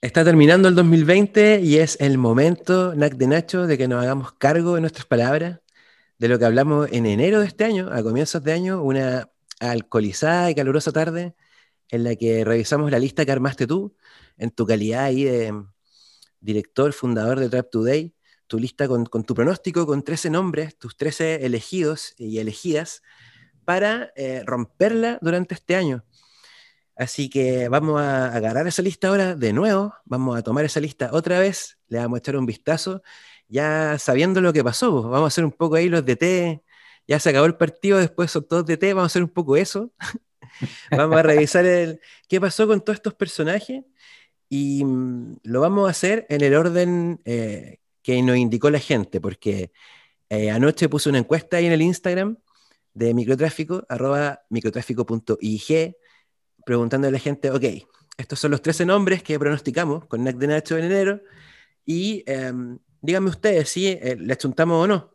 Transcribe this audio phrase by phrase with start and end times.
[0.00, 4.30] Está terminando el 2020 y es el momento, Nac de Nacho, de que nos hagamos
[4.32, 5.58] cargo de nuestras palabras,
[6.18, 10.52] de lo que hablamos en enero de este año, a comienzos de año, una alcoholizada
[10.52, 11.34] y calurosa tarde
[11.88, 13.96] en la que revisamos la lista que armaste tú,
[14.36, 15.52] en tu calidad ahí de
[16.38, 18.14] director, fundador de Trap Today,
[18.46, 23.02] tu lista con, tu pronóstico, con 13 nombres, tus 13 elegidos y elegidas,
[23.64, 26.04] para eh, romperla durante este año.
[26.98, 31.10] Así que vamos a agarrar esa lista ahora de nuevo, vamos a tomar esa lista
[31.12, 33.02] otra vez, le vamos a echar un vistazo,
[33.46, 36.60] ya sabiendo lo que pasó, pues, vamos a hacer un poco ahí los DT,
[37.06, 39.92] ya se acabó el partido, después son todos DT, vamos a hacer un poco eso,
[40.90, 43.84] vamos a revisar el, qué pasó con todos estos personajes
[44.48, 49.20] y mm, lo vamos a hacer en el orden eh, que nos indicó la gente,
[49.20, 49.70] porque
[50.30, 52.38] eh, anoche puse una encuesta ahí en el Instagram
[52.92, 55.94] de microtráfico, arroba microtráfico.ig,
[56.68, 57.64] preguntando a la gente, ok,
[58.18, 61.22] estos son los 13 nombres que pronosticamos con NAC de Nacho en enero
[61.86, 65.14] y em, díganme ustedes si eh, le chuntamos o no.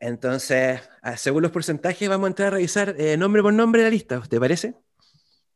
[0.00, 0.80] Entonces,
[1.14, 4.40] según los porcentajes, vamos a entrar a revisar eh, nombre por nombre la lista, ¿te
[4.40, 4.74] parece?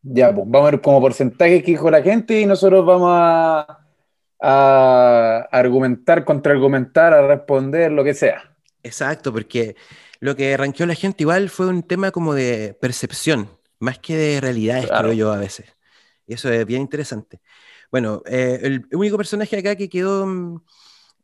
[0.02, 3.80] Ya, pues vamos a ver como porcentajes que dijo la gente y nosotros vamos a,
[4.40, 8.54] a argumentar, contraargumentar, a responder, lo que sea.
[8.84, 9.74] Exacto, porque
[10.20, 14.40] lo que arranqueó la gente igual fue un tema como de percepción más que de
[14.40, 15.66] realidades, creo yo, a veces.
[16.26, 17.40] Y eso es bien interesante.
[17.90, 20.60] Bueno, eh, el único personaje acá que quedó mm,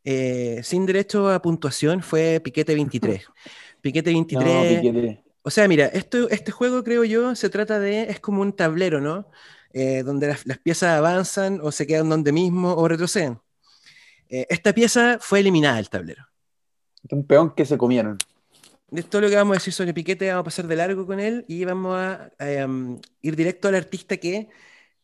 [0.05, 3.25] eh, sin derecho a puntuación fue Piquete 23.
[3.81, 5.19] Piquete 23.
[5.43, 8.05] O sea, mira, esto, este juego, creo yo, se trata de.
[8.05, 9.29] Es como un tablero, ¿no?
[9.73, 13.41] Eh, donde las, las, piezas avanzan o se quedan donde mismo o retroceden.
[14.29, 16.25] esta pieza fue eliminada del tablero.
[17.11, 18.19] Un peón que se comieron
[18.93, 21.19] de todo lo que vamos a decir sobre Piquete, vamos a pasar de largo con
[21.19, 22.31] él y vamos a,
[22.67, 24.49] um, ir directo al artista que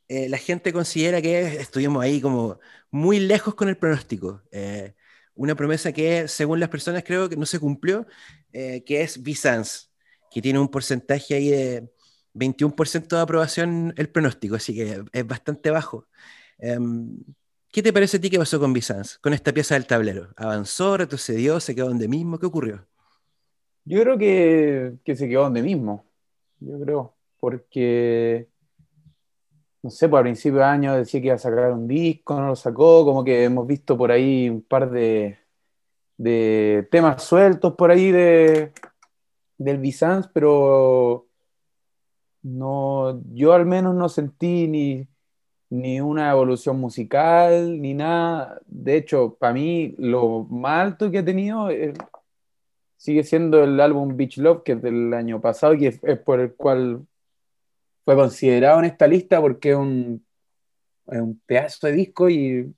[0.08, 4.42] eh, la gente considera que estuvimos ahí como muy lejos con el pronóstico.
[4.52, 4.94] Eh,
[5.34, 8.06] una promesa que, según las personas, creo que no se cumplió,
[8.52, 9.88] eh, que es Bizance,
[10.30, 11.90] que tiene un porcentaje ahí de
[12.34, 16.08] 21% de aprobación el pronóstico, así que es bastante bajo.
[16.58, 17.18] Em,
[17.72, 20.32] ¿Qué te parece a ti que pasó con Bizance, con esta pieza del tablero?
[20.36, 22.38] ¿Avanzó, retrocedió, se quedó donde mismo?
[22.38, 22.87] ¿Qué ocurrió?
[23.88, 26.04] Yo creo que, se quedó donde mismo.
[26.60, 27.14] Yo creo.
[27.40, 28.46] Porque,
[29.82, 32.48] no sé, pues a principio de año decía que iba a sacar un disco, no
[32.48, 33.04] lo sacó.
[33.06, 35.38] Como que hemos visto por ahí un par de,
[36.90, 38.72] temas sueltos por ahí de,
[39.56, 41.26] del Bizance, pero
[42.42, 45.08] no, yo al menos no sentí ni,
[45.70, 48.60] ni una evolución musical, ni nada.
[48.66, 51.94] De hecho, para mí lo más alto que ha tenido es
[52.98, 56.54] sigue siendo el álbum Beach Love, que es del año pasado y es, por el
[56.54, 57.06] cual
[58.04, 60.26] fue considerado en esta lista porque es un,
[61.06, 62.74] un pedazo de disco y,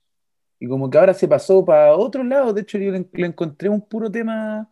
[0.69, 2.53] como que ahora se pasó para otro lado.
[2.53, 4.71] De hecho, yo le, encontré un puro tema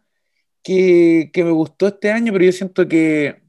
[0.61, 3.41] que, me gustó este año, pero yo siento que,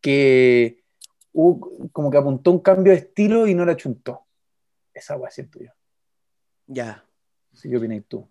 [0.00, 0.84] que
[1.32, 4.24] como que apuntó un cambio de estilo y no la chuntó.
[4.94, 5.72] Esa agua siento yo.
[6.68, 7.04] Ya.
[7.60, 8.28] ¿Qué opinas tú?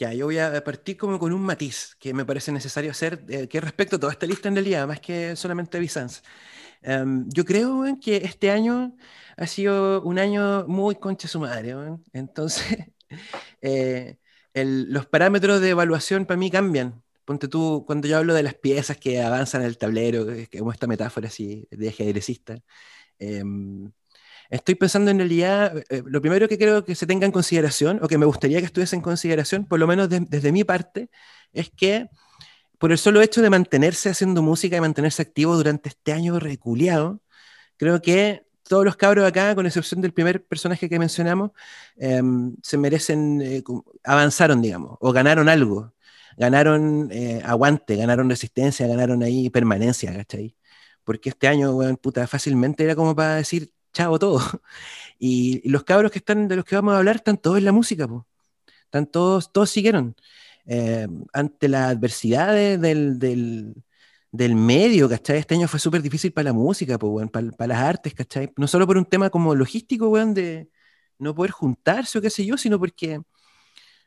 [0.00, 3.48] Ya, yo voy a partir como con un matiz que me parece necesario hacer, eh,
[3.48, 6.22] que respecto a toda esta lista en realidad, más que solamente Bizance.
[6.82, 8.96] Em, yo creo que este año
[9.36, 11.74] ha sido un año muy concha su madre.
[12.14, 12.64] Entonces,
[13.62, 14.16] eh,
[14.54, 17.02] los parámetros de evaluación para mí cambian.
[17.26, 20.26] Ponte tú, cuando yo hablo de las piezas que avanzan en el tablero,
[20.58, 22.58] como esta metáfora así de ajedrecista,
[23.18, 23.44] eh,
[24.50, 28.00] Estoy pensando en realidad, eh, eh, lo primero que creo que se tenga en consideración,
[28.02, 31.08] o que me gustaría que estuviese en consideración, por lo menos desde mi parte,
[31.52, 32.08] es que
[32.78, 37.22] por el solo hecho de mantenerse haciendo música y mantenerse activo durante este año reculeado,
[37.76, 41.52] creo que todos los cabros acá, con excepción del primer personaje que mencionamos,
[41.96, 43.62] em, se merecen, eh,
[44.04, 45.94] avanzaron, digamos, o ganaron algo.
[46.36, 47.10] Ganaron
[47.44, 50.56] aguante, ganaron resistencia, ganaron ahí permanencia, ¿cachai?
[51.04, 54.40] Porque este año, weón, puta, fácilmente era como para decir, chavo todo.
[55.22, 57.72] Y, los cabros que están, de los que vamos a hablar, están todos en la
[57.72, 58.22] música, pues.
[58.84, 60.16] Están todos, todos siguieron.
[60.64, 63.74] Eh, ante las adversidades del, del,
[64.32, 65.36] del, medio, ¿cachai?
[65.36, 68.50] Este año fue súper difícil para la música, pues, para, para, las artes, ¿cachai?
[68.56, 70.70] No solo por un tema como logístico, weón, de
[71.18, 73.20] no poder juntarse o qué sé yo, sino porque,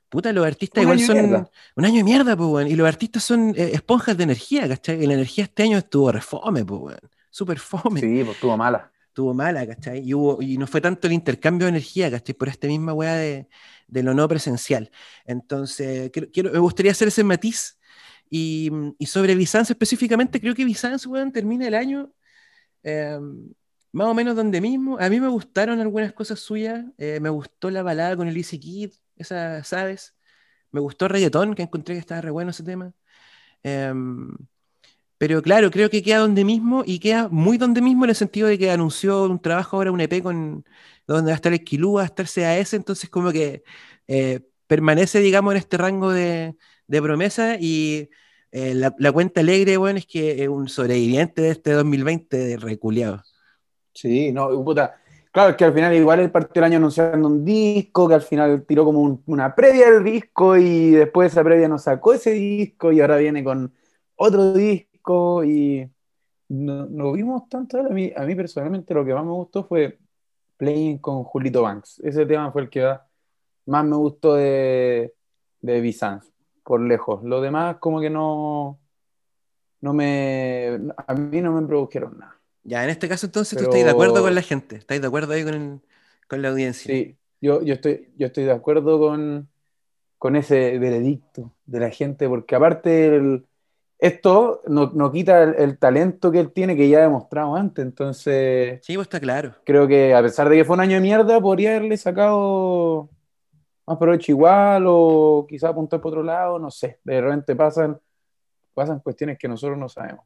[0.09, 3.53] puta, los artistas igual son un año de mierda, pues, weón, y los artistas son
[3.56, 5.03] eh, esponjas de energía, ¿cachai?
[5.03, 8.00] Y la energía este año estuvo refome, pues, weón, súper fome.
[8.01, 10.00] Sí, pues estuvo mala estuvo mala, ¿cachai?
[10.00, 12.33] Y, hubo, y no fue tanto el intercambio de energía, ¿cachai?
[12.33, 13.48] Por esta misma weá de,
[13.88, 14.89] lo no presencial.
[15.25, 17.77] Entonces, me gustaría hacer ese matiz.
[18.30, 18.71] Y,
[19.06, 22.12] sobre Bizance específicamente, creo que Bizance, weón, termina el año
[22.83, 23.54] em,
[23.92, 24.98] más o menos donde mismo.
[25.00, 26.83] A mí me gustaron algunas cosas suyas.
[26.98, 30.16] Eh, me gustó la balada con el Easy Kid, esa, ¿sabes?
[30.71, 32.94] Me gustó Reggaeton, que encontré que estaba re bueno ese tema.
[33.63, 34.36] Em,
[35.23, 38.49] pero claro, creo que queda donde mismo y queda muy donde mismo en el sentido
[38.49, 40.65] de que anunció un trabajo ahora, un EP con
[41.07, 43.63] donde va a estar el Kilú, va a estar CAS, entonces como que
[44.09, 46.57] eh, permanece, digamos, en este rango de,
[46.89, 48.09] promesa y
[48.51, 53.23] eh, la, cuenta alegre, bueno, es que es un sobreviviente de este 2020 de reculeado.
[53.93, 54.97] Sí, no, puta.
[55.31, 58.23] Claro, es que al final igual el partido del año anunciando un disco, que al
[58.23, 62.91] final tiró como una previa del disco y después esa previa nos sacó ese disco
[62.91, 63.73] y ahora viene con
[64.17, 64.93] otro disco
[65.44, 65.89] y
[66.50, 67.79] no, vimos tanto.
[67.79, 70.00] A mí, a mí personalmente lo que más me gustó fue
[70.57, 72.00] Playing con Julito Banks.
[72.03, 72.95] Ese tema fue el que
[73.65, 75.13] más me gustó de,
[75.61, 75.95] de
[76.63, 77.23] por lejos.
[77.23, 78.79] Lo demás como que no,
[79.81, 82.39] no me, a mí no me produjeron nada.
[82.63, 85.33] Ya, en este caso entonces tú estás de acuerdo con la gente, estás de acuerdo
[85.33, 85.83] ahí con,
[86.29, 86.94] con la audiencia.
[86.94, 89.49] Sí, yo, yo, estoy, yo estoy de acuerdo con,
[90.17, 93.44] con ese veredicto de la gente, porque aparte
[94.03, 98.81] esto no, no quita el, talento que él tiene, que ya ha demostrado antes, entonces...
[98.83, 99.55] Sí, pues está claro.
[99.63, 103.09] Creo que a pesar de que fue un año de mierda, podría haberle sacado
[103.88, 107.97] más provecho igual o quizá apuntar por otro lado, no sé, de repente pasan,
[108.73, 110.25] pasan cuestiones que nosotros no sabemos.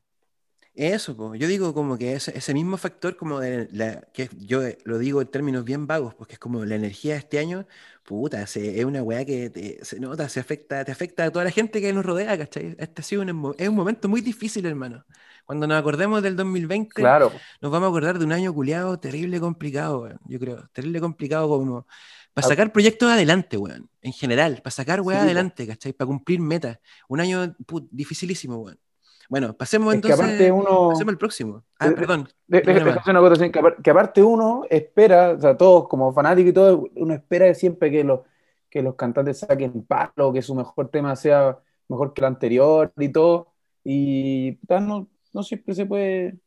[0.78, 5.00] Eso, yo digo como que ese, ese mismo factor, como de la, que yo lo
[5.00, 7.66] digo en términos bien vagos, porque es como la energía de este año,
[8.04, 11.82] puta, es una weá que se nota, se afecta, te afecta a toda la gente
[11.82, 12.76] que nos rodea, ¿cachai?
[12.78, 15.04] Este ha sido un, es un momento muy difícil, hermano.
[15.46, 17.32] Cuando nos acordemos del 2020, claro.
[17.60, 21.88] nos vamos a acordar de un año culiado terrible complicado, yo creo, terrible complicado como
[22.36, 25.92] para sacar proyectos adelante, weón, en general, para sacar weá adelante, ¿cachai?
[25.94, 26.78] Para cumplir metas.
[27.08, 27.56] Un año
[27.90, 28.78] dificilísimo, weón.
[29.30, 30.20] Bueno, pasemos entonces.
[30.20, 31.64] aparte uno, pasemos al próximo.
[31.80, 32.30] Ah, perdón.
[32.50, 38.04] que, aparte uno espera, o sea, todos como fanáticos y todo, uno espera siempre que
[38.04, 38.22] los,
[38.70, 41.60] que los cantantes saquen palo, que su mejor tema sea
[41.90, 43.54] mejor que el anterior y todo.
[43.84, 46.38] Y no, no siempre se puede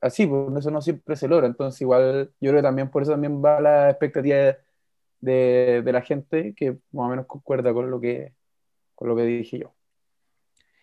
[0.00, 1.46] así, por eso no siempre se logra.
[1.46, 4.56] Entonces, igual, yo creo que también por eso también va la expectativa
[5.20, 8.34] de, de la gente que más o menos concuerda con lo que,
[8.94, 9.77] con lo que dije yo.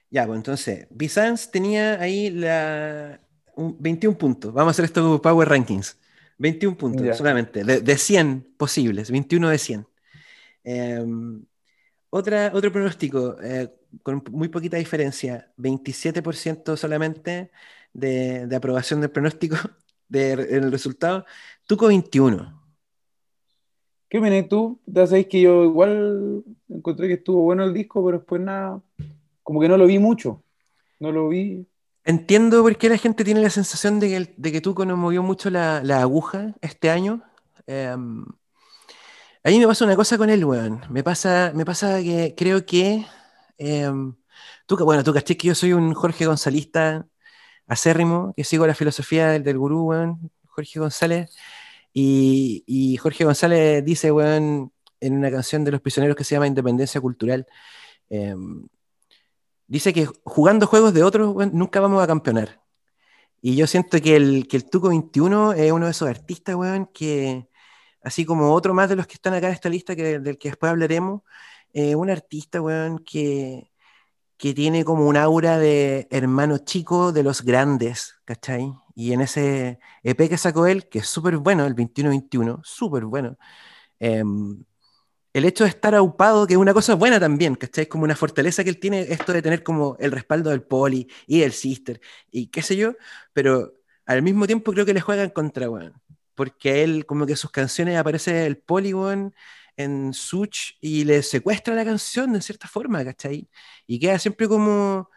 [0.09, 3.19] Ya, pues entonces, Bizanz tenía ahí la,
[3.57, 4.53] 21 puntos.
[4.53, 5.97] Vamos a hacer esto como Power Rankings.
[6.37, 9.87] 21 puntos solamente, de, 100 posibles, 21 de 100.
[10.65, 11.45] Em,
[12.09, 13.73] otra, otro pronóstico, eh,
[14.03, 17.51] con muy poquita diferencia, 27% solamente
[17.93, 19.55] de, aprobación del pronóstico
[20.11, 21.25] en el resultado.
[21.65, 22.63] Tuco 21.
[24.09, 24.79] ¿Qué opinas tú?
[24.85, 28.81] Ya sabéis que yo igual encontré que estuvo bueno el disco, pero después nada,
[29.45, 30.43] como que no lo vi mucho.
[30.99, 31.67] No lo vi.
[32.03, 35.21] Entiendo por qué la gente tiene la sensación de que, de que Tuco nos movió
[35.21, 37.21] mucho la, aguja este año.
[37.67, 38.25] Em,
[39.43, 40.81] a mí me pasa una cosa con él, weón.
[40.89, 43.05] Me pasa, me pasa que creo que.
[43.59, 43.91] Eh,
[44.67, 47.05] bueno, tú caché que yo soy un Jorge Gonzalista
[47.67, 51.29] acérrimo, que sigo la filosofía del, del gurú, weón, Jorge González.
[51.93, 56.47] Y, y, Jorge González dice, weón, en una canción de los prisioneros que se llama
[56.47, 57.45] Independencia Cultural,
[58.09, 58.67] em,
[59.67, 62.61] dice que jugando juegos de otros nunca vamos a campeonar.
[63.41, 66.87] Y yo siento que el, que el Tuco 21 es uno de esos artistas, weón,
[66.87, 67.47] que
[68.03, 70.49] así como otro más de los que están acá en esta lista, que, del que
[70.49, 71.21] después hablaremos,
[71.73, 73.71] eh, un artista, weón, que,
[74.37, 78.73] que tiene como un aura de hermano chico de los grandes, ¿cachai?
[78.95, 83.37] Y en ese EP que sacó él, que es súper bueno, el 21-21, súper bueno,
[83.99, 84.23] eh,
[85.35, 87.83] el hecho de estar aupado, que es una cosa buena también, ¿cachai?
[87.83, 91.09] Es como una fortaleza que él tiene, esto de tener como el respaldo del poli
[91.27, 91.99] y del sister
[92.31, 92.93] y qué sé yo,
[93.33, 93.73] pero
[94.05, 96.01] al mismo tiempo creo que le juegan contra, weón.
[96.35, 99.35] Porque él, como que sus canciones aparece el poli, weón,
[99.75, 103.49] en Such y le secuestra la canción de cierta forma, ¿cachai?
[103.85, 105.09] Y queda siempre como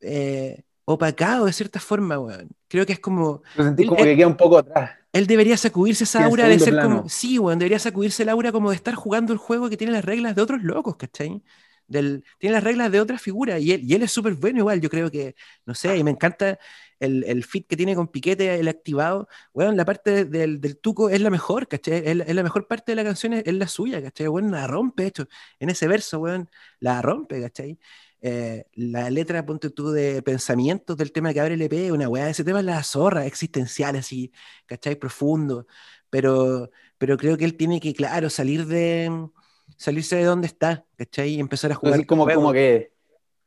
[0.00, 2.50] eh, opacado de cierta forma, weón.
[2.68, 3.42] Creo que es como.
[3.56, 7.08] como que queda un poco atrás él debería sacudirse esa aura de ser como.
[7.08, 10.04] Sí, weón, debería sacudirse el aura como de estar jugando el juego que tiene las
[10.04, 11.42] reglas de otros locos, ¿cachai?
[11.88, 14.80] Del, tiene las reglas de otras figuras y él, y él es súper bueno igual,
[14.80, 16.58] yo creo que, no sé, y me encanta
[16.98, 21.10] el, el fit que tiene con Piquete, el activado, bueno, la parte del, del tuco
[21.10, 22.02] es la mejor, ¿cachai?
[22.04, 24.26] Es, la mejor parte de la canción, es, la suya, ¿cachai?
[24.26, 25.28] Bueno, la rompe, esto,
[25.60, 27.78] en ese verso, weón, la rompe, ¿cachai?
[28.20, 32.28] Eh, la letra, ponte tú, de pensamientos del tema que abre el EP, una weá,
[32.28, 34.32] ese tema es la zorra, existencial, así,
[34.66, 34.96] ¿cachai?
[34.96, 35.66] Profundo,
[36.10, 39.28] pero, pero creo que él tiene que, claro, salir de,
[39.76, 41.34] salirse de donde está, ¿cachai?
[41.34, 42.06] Y empezar a jugar.
[42.06, 42.96] como, como que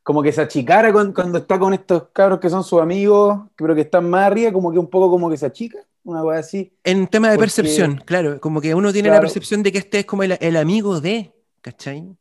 [0.02, 3.82] como que se achicara cuando está con estos cabros que son sus amigos, pero que
[3.82, 5.78] están más arriba, como que un poco como que se achica.
[6.04, 6.72] una cosa así.
[6.82, 10.06] En tema de percepción, claro, como que uno tiene la percepción de que este es
[10.06, 12.16] como el, amigo de, ¿cachai?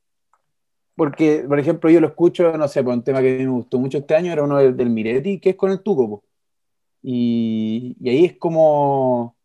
[0.99, 3.99] Porque, por ejemplo, yo lo escucho, no sé, por un tema que me gustó mucho
[3.99, 6.25] este año, era uno del, Miretti, que es con el Tuco,
[7.01, 9.37] y, y, ahí es como,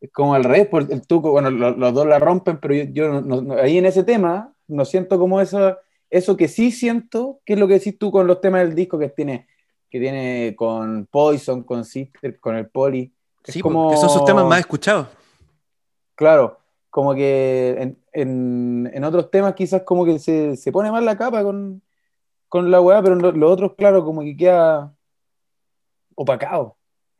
[0.00, 3.22] es como al revés, el Tuco, bueno, los, dos la rompen, pero yo,
[3.60, 5.76] ahí en ese tema no siento como eso,
[6.08, 8.98] eso que sí siento, que es lo que decís tú con los temas del disco
[8.98, 9.46] que tiene,
[9.90, 13.12] que tiene con Poison, con Sister, con el Poli.
[13.42, 13.90] Sí, como...
[13.90, 15.08] que son sus temas más escuchados.
[16.14, 21.82] Claro, como que en, otros temas quizás como que se, pone más la capa con,
[22.52, 24.94] la weá, pero los otros, claro, como que queda
[26.14, 26.76] opacado.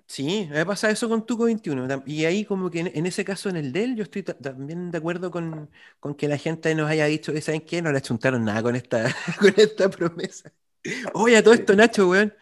[0.06, 2.02] Sí, me pasa eso con Tuco 21.
[2.06, 5.30] Y ahí como que en, ese caso, en el del, yo estoy también de acuerdo
[5.30, 5.70] con,
[6.16, 7.80] que la gente nos haya dicho que, ¿saben qué?
[7.82, 10.52] No le achuntaron nada con esta, con esta promesa.
[11.14, 12.34] Oye, a todo esto, Nacho, weón.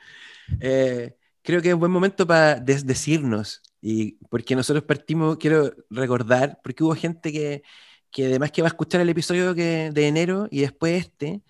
[0.60, 6.60] Eh, creo que es un buen momento para decirnos, y porque nosotros partimos, quiero recordar,
[6.62, 7.62] porque hubo gente que,
[8.12, 11.40] que además que va a escuchar el episodio que, de enero y después este,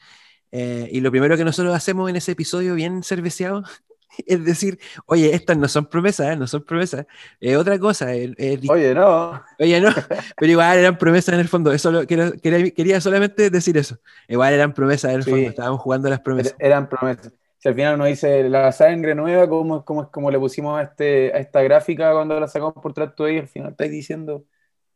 [0.52, 3.64] eh, y lo primero que nosotros hacemos en ese episodio bien cerveceado
[4.26, 6.36] es decir, oye, estas no son promesas, ¿eh?
[6.36, 7.06] no son promesas,
[7.40, 8.06] es otra cosa.
[8.06, 9.42] oye, no.
[9.58, 9.90] Oye, no,
[10.36, 12.32] pero igual eran promesas en el fondo, eso quería,
[12.70, 13.98] quería, solamente decir eso.
[14.28, 16.54] Igual eran promesas en el fondo, estábamos jugando las promesas.
[16.58, 17.32] Eran promesas.
[17.58, 21.32] Si al final uno dice la sangre nueva, como, como, como le pusimos a, este,
[21.32, 24.44] a esta gráfica cuando la sacamos por trato ahí, al final estáis diciendo,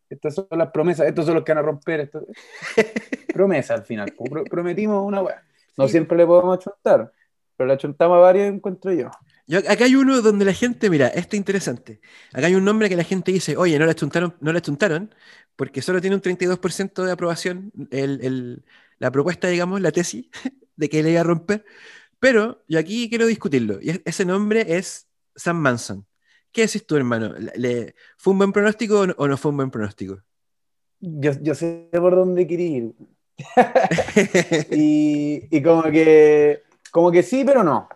[0.09, 2.01] estas son las promesas, estos son los que van a romper.
[2.01, 2.27] Esto...
[3.33, 4.15] promesa al final,
[4.51, 5.43] prometimos una weá.
[5.77, 7.13] No siempre le podemos achuntar
[7.57, 9.11] pero la chuntamos a varios encuentro yo.
[9.47, 9.59] yo.
[9.59, 12.01] Acá hay uno donde la gente, mira, este es interesante.
[12.33, 15.15] Acá hay un nombre que la gente dice, oye, no la chuntaron, no la chuntaron,
[15.57, 18.65] porque solo tiene un 32% de aprobación el, el,
[18.99, 20.27] la propuesta, digamos, la tesis
[20.77, 21.65] de que le iba a romper.
[22.19, 23.79] Pero yo aquí quiero discutirlo.
[23.81, 26.07] Y ese nombre es Sam Manson.
[26.57, 27.35] ¿Qué decís tú, hermano?
[27.55, 30.23] ¿Le, ¿Fue un buen pronóstico o no, fue un buen pronóstico?
[31.01, 32.95] Yo, yo sé por dónde quería ir.
[34.71, 37.91] y, y como que como que sí, pero no.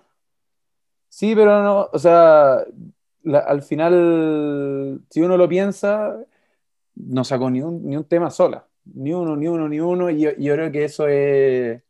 [1.08, 1.88] Sí, pero no.
[1.90, 2.62] O sea,
[3.46, 6.18] al final, si uno lo piensa,
[6.96, 8.66] no sacó ni un, ni un tema sola.
[8.84, 10.10] Ni uno, ni uno, ni uno.
[10.10, 11.80] Y yo, creo que eso es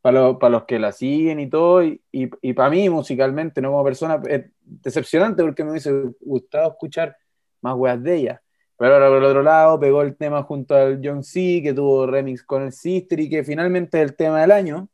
[0.00, 1.82] para, para, los que la siguen y todo.
[1.84, 7.16] Y, y, para mí, musicalmente, no como persona, es decepcionante porque me hubiese gustado escuchar
[7.60, 8.42] más weas de ella.
[8.76, 12.06] Pero ahora por el otro lado pegó el tema junto al John C, que tuvo
[12.06, 14.88] remix con el Sister y que finalmente es el tema del año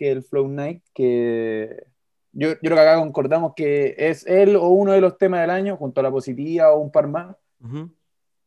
[0.00, 1.84] que el Flow Night, que
[2.32, 5.50] yo, yo creo que acá concordamos que es él o uno de los temas del
[5.50, 7.36] año, junto a la positiva o un par más,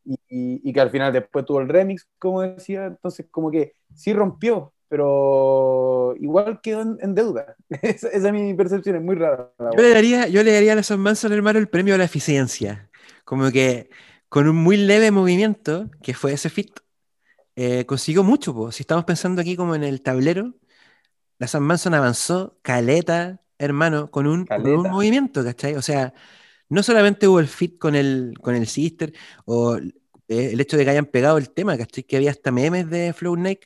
[0.04, 4.12] y, y, que al final después tuvo el remix, como decía, entonces como que sí
[4.12, 7.56] rompió, pero igual quedó en, deuda.
[7.82, 9.52] esa, es mi percepción, es muy rara.
[9.58, 12.90] Yo le, daría, yo le daría a San Manson, hermano, el premio a la eficiencia,
[13.24, 13.90] como que
[14.28, 16.80] con un muy leve movimiento, que fue ese fit,
[17.56, 18.72] eh, consiguió mucho.
[18.72, 20.54] Si estamos pensando aquí como en el tablero,
[21.38, 24.46] la San Manson avanzó caleta, hermano, con un,
[24.90, 25.74] movimiento, ¿cachai?
[25.74, 26.14] O sea,
[26.68, 29.12] no solamente hubo el fit con el, con el Sister
[29.44, 29.92] o eh,
[30.52, 32.04] el hecho de que hayan pegado el tema, ¿cachai?
[32.04, 33.60] Que había hasta memes de Flow Night.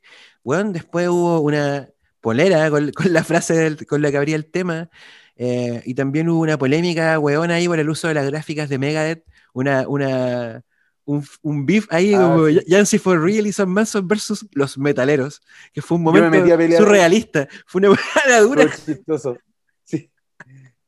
[0.49, 1.91] Bueno, después hubo una
[2.23, 4.89] polera con, la frase con la que abría el tema.
[5.37, 8.79] Eh, y también hubo una polémica, weón, ahí por el uso de las gráficas de
[8.79, 9.25] Megadeth.
[9.53, 10.65] Una, una,
[11.05, 15.43] un, un beef ahí ah, como Yancy for Real y Sam Manson versus los metaleros,
[15.75, 16.43] que fue un momento
[16.79, 18.63] surrealista, fue una buena dura.
[18.63, 19.39] Estuvo chistoso,
[19.85, 20.11] sí,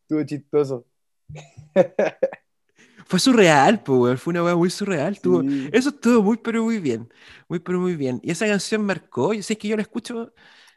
[0.01, 0.87] estuvo chistoso.
[3.11, 5.19] Fue surreal, pues, fue una weá muy surreal.
[5.73, 7.13] eso estuvo muy, pero muy bien,
[7.49, 8.21] muy, pero muy bien.
[8.23, 10.33] Y esa canción marcó, y si es que yo la escucho,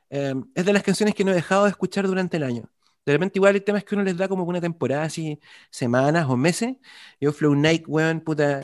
[0.10, 2.64] em, es de las canciones que no he dejado de escuchar durante el año.
[3.06, 6.28] De repente igual el tema es que uno les da como una temporada así, semanas
[6.30, 6.78] o meses.
[7.20, 8.64] Yo Flow Night, weón, puta,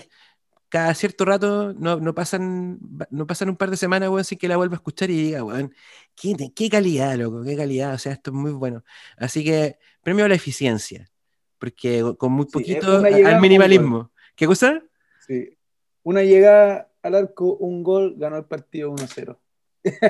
[0.70, 2.80] cada cierto rato no, no, pasan,
[3.12, 5.44] no pasan un par de semanas, weón, sin que la vuelva a escuchar y diga,
[5.44, 5.76] weón,
[6.16, 8.84] qué, qué, calidad, loco, qué calidad, o sea, esto es muy bueno.
[9.18, 11.10] Así que premio a la eficiencia,
[11.60, 14.12] porque con muy poquito al minimalismo.
[14.36, 14.82] ¿Qué cosa?
[15.28, 15.58] Sí,
[16.04, 19.38] una llegada al arco, un gol, ganó el partido 1-0.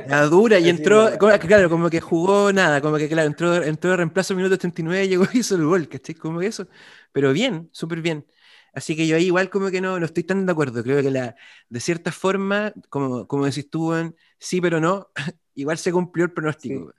[0.07, 3.97] La dura y entró, claro, como que jugó nada, como que claro, entró, entró de
[3.97, 6.15] reemplazo minuto 39 y llegó y hizo el gol, ¿cachai?
[6.15, 6.67] Como eso,
[7.11, 8.25] pero bien, súper bien.
[8.73, 10.83] Así que yo ahí igual como que no, no estoy tan de acuerdo.
[10.83, 11.35] Creo que la,
[11.69, 13.93] de cierta forma, como, como decís tú,
[14.37, 15.09] sí, pero no,
[15.55, 16.93] igual se cumplió el pronóstico.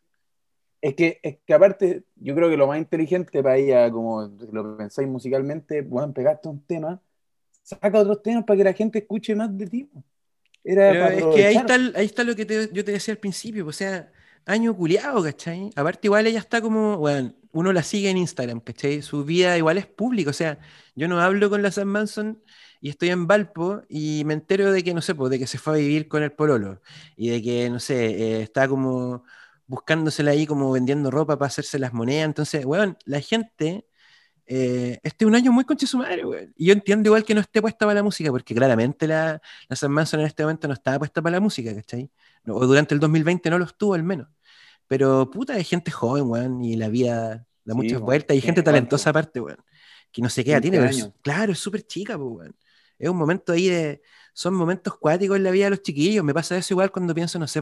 [0.81, 4.77] Es, que, es que aparte, yo creo que lo más inteligente para ella, como lo
[4.77, 7.01] pensáis musicalmente, bueno, pegaste un tema,
[7.63, 9.91] saca otros temas para que la gente escuche más de ti.
[10.65, 13.73] Era es que ahí está, ahí está lo que yo te decía al principio, o
[13.73, 14.11] sea,
[14.47, 15.71] año culiado, ¿cachai?
[15.77, 19.03] Aparte igual ella está como, bueno, uno la sigue en Instagram, ¿cachai?
[19.03, 20.59] Su vida igual es pública, o sea,
[20.95, 22.43] yo no hablo con la Sam Manson
[22.81, 25.59] y estoy en Valpo y me entero de que, no sé, pues, de que se
[25.59, 26.81] fue a vivir con el pololo
[27.17, 29.25] y de que, no sé, eh, está como
[29.71, 32.25] buscándosela ahí como vendiendo ropa para hacerse las monedas.
[32.25, 33.87] Entonces, weón, la gente,
[34.45, 36.53] eh, este es un año muy conche su madre, weón.
[36.57, 39.77] Y yo entiendo igual que no esté puesta para la música, porque claramente la, la
[39.77, 42.11] San Manson en este momento no estaba puesta para la música, ¿cachai?
[42.49, 44.27] o durante el 2020 no lo estuvo al menos.
[44.89, 49.11] Pero puta, hay gente joven, weón, y la vida da muchas vueltas, y gente talentosa
[49.11, 49.59] aparte, weón,
[50.11, 50.91] que no se queda, tiene,
[51.23, 52.57] claro, es súper chica, pues, weón.
[52.99, 54.03] Es un momento ahí de,
[54.41, 56.25] son momentos cuáticos en la vida de los chiquillos.
[56.25, 57.61] Me pasa eso igual cuando pienso, no sé,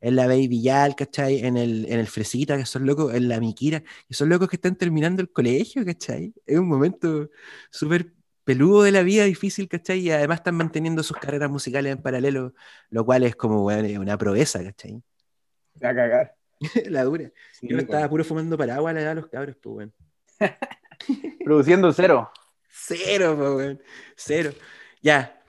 [0.00, 1.44] en la Baby Yal, ¿cachai?
[1.44, 4.56] En el, en el Fresita, que son locos, en la Miquira, que son locos que
[4.56, 6.32] están terminando el colegio, ¿cachai?
[6.46, 7.28] Es un momento
[7.70, 9.98] súper peludo de la vida, difícil, ¿cachai?
[9.98, 12.54] Y además están manteniendo sus carreras musicales en paralelo,
[12.88, 15.02] lo cual es como, bueno, una proeza, ¿cachai?
[15.82, 16.36] A cagar.
[16.88, 17.30] la dura.
[17.60, 19.92] Yo estaba puro fumando paraguas a la edad de los cabros, pues, bueno.
[21.44, 22.30] Produciendo cero.
[22.70, 23.78] Cero, pues, bueno.
[24.16, 24.52] Cero.
[25.02, 25.43] Ya,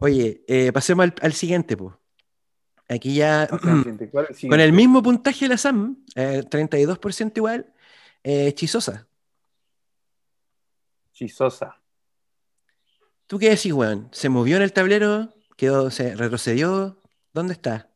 [0.00, 1.94] Oye, eh, pasemos al, siguiente, pues.
[2.88, 3.48] Aquí ya.
[4.48, 7.72] con el mismo puntaje de la SAM, 32% eh, igual,
[8.22, 9.06] eh, Chisosa.
[11.12, 11.80] Chisosa.
[13.26, 14.08] ¿Tú qué decís, weón?
[14.12, 15.34] ¿Se movió en el tablero?
[15.56, 17.02] ¿Quedó, se retrocedió?
[17.34, 17.90] ¿Dónde está?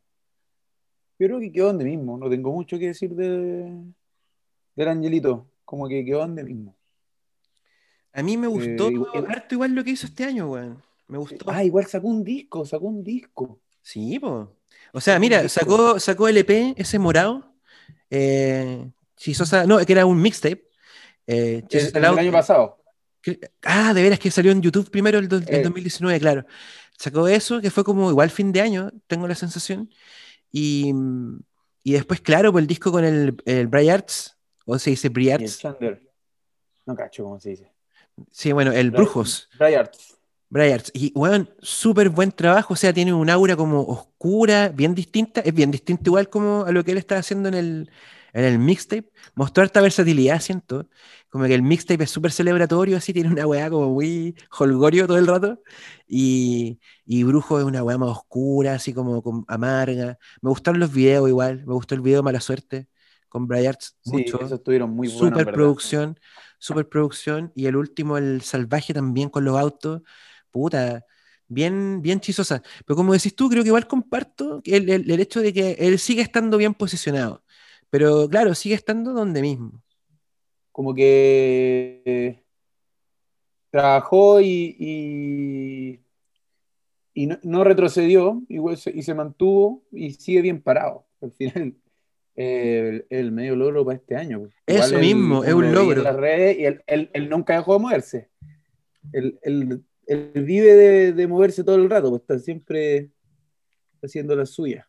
[1.18, 2.18] Yo creo que quedó donde mismo.
[2.18, 3.72] No tengo mucho que decir de,
[4.74, 5.46] del Angelito.
[5.64, 6.76] Como que quedó donde mismo.
[8.12, 8.90] A mí me gustó
[9.28, 10.82] harto igual lo que hizo este año, weón.
[11.12, 11.44] Me gustó.
[11.46, 13.60] Ah, igual sacó un disco, sacó un disco.
[13.82, 14.46] Sí, pues.
[14.94, 17.54] O sea, mira, sacó, sacó el EP, ese morado.
[18.08, 20.66] Eh, Chisosa, no, que era un mixtape.
[21.26, 22.82] Eh, el, año pasado.
[23.62, 26.18] ah, de veras que salió en YouTube primero el, 2019, eh.
[26.18, 26.46] claro.
[26.96, 29.90] Sacó eso, que fue como igual fin de año, tengo la sensación.
[30.50, 30.94] Y,
[31.82, 35.62] y después, claro, pues el disco con el, el Arts, o se dice Briarts.
[36.86, 37.70] No cacho cómo se dice.
[38.30, 39.50] Sí, bueno, el Brujos.
[39.58, 40.21] Briarts.
[40.52, 40.90] Bryards.
[40.92, 45.54] Y, weón, súper buen trabajo, o sea, tiene un aura como oscura, bien distinta, es
[45.54, 47.90] bien distinto igual como a lo que él está haciendo en el,
[48.34, 49.10] en el mixtape.
[49.34, 50.90] Mostró esta versatilidad, siento,
[51.30, 55.16] como que el mixtape es súper celebratorio, así, tiene una weá como muy holgorio todo
[55.16, 55.62] el rato,
[56.06, 60.18] y, y Brujo es una weá más oscura, así como, amarga.
[60.42, 62.88] Me gustaron los videos igual, me gustó el video Mala Suerte
[63.30, 64.54] con Bryards, sí, mucho.
[64.54, 65.30] estuvieron muy buenos.
[65.30, 66.20] Super producción,
[66.58, 70.02] super producción, y el último, el Salvaje también con los autos
[70.52, 71.04] puta,
[71.48, 72.62] bien, bien chisosa.
[72.86, 76.22] Pero como decís tú, creo que igual comparto el, el, hecho de que él sigue
[76.22, 77.42] estando bien posicionado.
[77.90, 79.82] Pero claro, sigue estando donde mismo.
[80.70, 82.42] Como que
[83.70, 86.00] trabajó y,
[87.14, 88.58] y, no, retrocedió y,
[88.94, 91.06] y se mantuvo y sigue bien parado.
[91.20, 91.74] Al final,
[92.34, 94.48] el, medio logro para este año.
[94.66, 96.02] Eso mismo, es un logro.
[96.26, 98.30] y él, nunca dejó de moverse.
[99.12, 103.10] El, él vive de, moverse todo el rato, pues está siempre
[104.02, 104.88] haciendo la suya.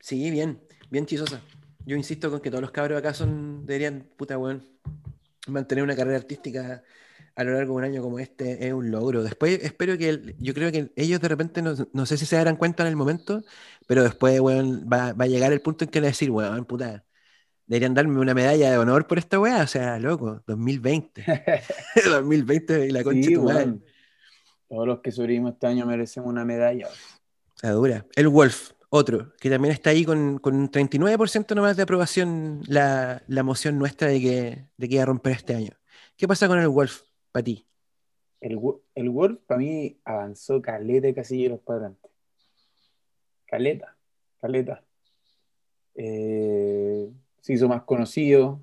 [0.00, 1.42] Sí, bien, bien chisosa.
[1.84, 4.66] Yo insisto con que todos los cabros acá son, deberían, puta weón,
[5.48, 6.82] mantener una carrera artística
[7.34, 9.22] a lo largo de un año como este es un logro.
[9.22, 12.82] Después espero que, yo creo que ellos de repente, no, sé si se darán cuenta
[12.82, 13.42] en el momento,
[13.86, 17.04] pero después, weón, va, a llegar el punto en que a decir, weón, puta,
[17.66, 21.24] deberían darme una medalla de honor por esta weá, o sea, loco, 2020.
[22.04, 23.78] 2020 y la concha tu madre.
[24.72, 26.88] Todos los que sobrevivimos este año merecemos una medalla.
[27.62, 28.06] La dura.
[28.16, 33.22] El Wolf, otro, que también está ahí con, con un 39% nomás de aprobación la,
[33.26, 35.72] la moción nuestra de que, de que iba a romper este año.
[36.16, 37.66] ¿Qué pasa con el Wolf para ti?
[38.40, 38.58] El,
[38.94, 42.08] el Wolf para mí avanzó caleta de casilleros para adelante.
[43.44, 43.94] Caleta,
[44.40, 44.82] caleta.
[45.96, 47.10] Eh,
[47.42, 48.62] se hizo más conocido,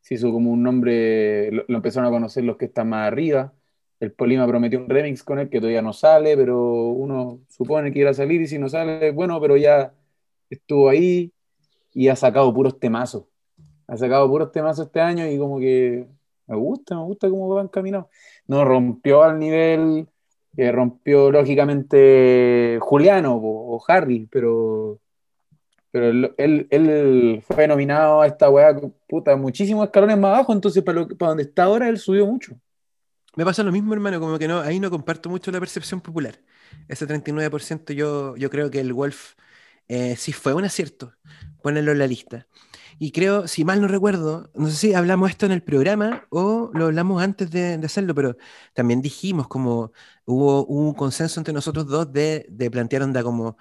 [0.00, 3.54] se hizo como un nombre, lo empezaron a conocer los que están más arriba
[4.00, 6.58] el Polima prometió un remix con él que todavía no sale, pero
[6.88, 9.92] uno supone que irá a salir y si no sale, bueno, pero ya
[10.50, 11.32] estuvo ahí
[11.92, 13.24] y ha sacado puros temazos.
[13.88, 16.06] Ha sacado puros temazos este año y como que
[16.46, 18.08] me gusta, me gusta cómo van caminando.
[18.46, 20.06] No rompió al nivel
[20.54, 24.98] que rompió lógicamente Juliano o, Harry, pero,
[25.90, 28.76] pero él, fue nominado a esta weá,
[29.08, 32.56] puta, muchísimos escalones más abajo, entonces para donde está ahora él subió mucho.
[33.38, 36.40] Me pasa lo mismo, hermano, como que no, ahí no comparto mucho la percepción popular.
[36.88, 39.34] Ese 39% yo, yo creo que el Wolf
[39.86, 41.14] eh, sí fue un acierto
[41.62, 42.48] ponerlo en la lista.
[42.98, 46.72] Y creo, si mal no recuerdo, no sé si hablamos esto en el programa o
[46.74, 48.36] lo hablamos antes de, hacerlo, pero
[48.74, 49.92] también dijimos como
[50.24, 53.56] hubo, un consenso entre nosotros dos de, de plantear onda como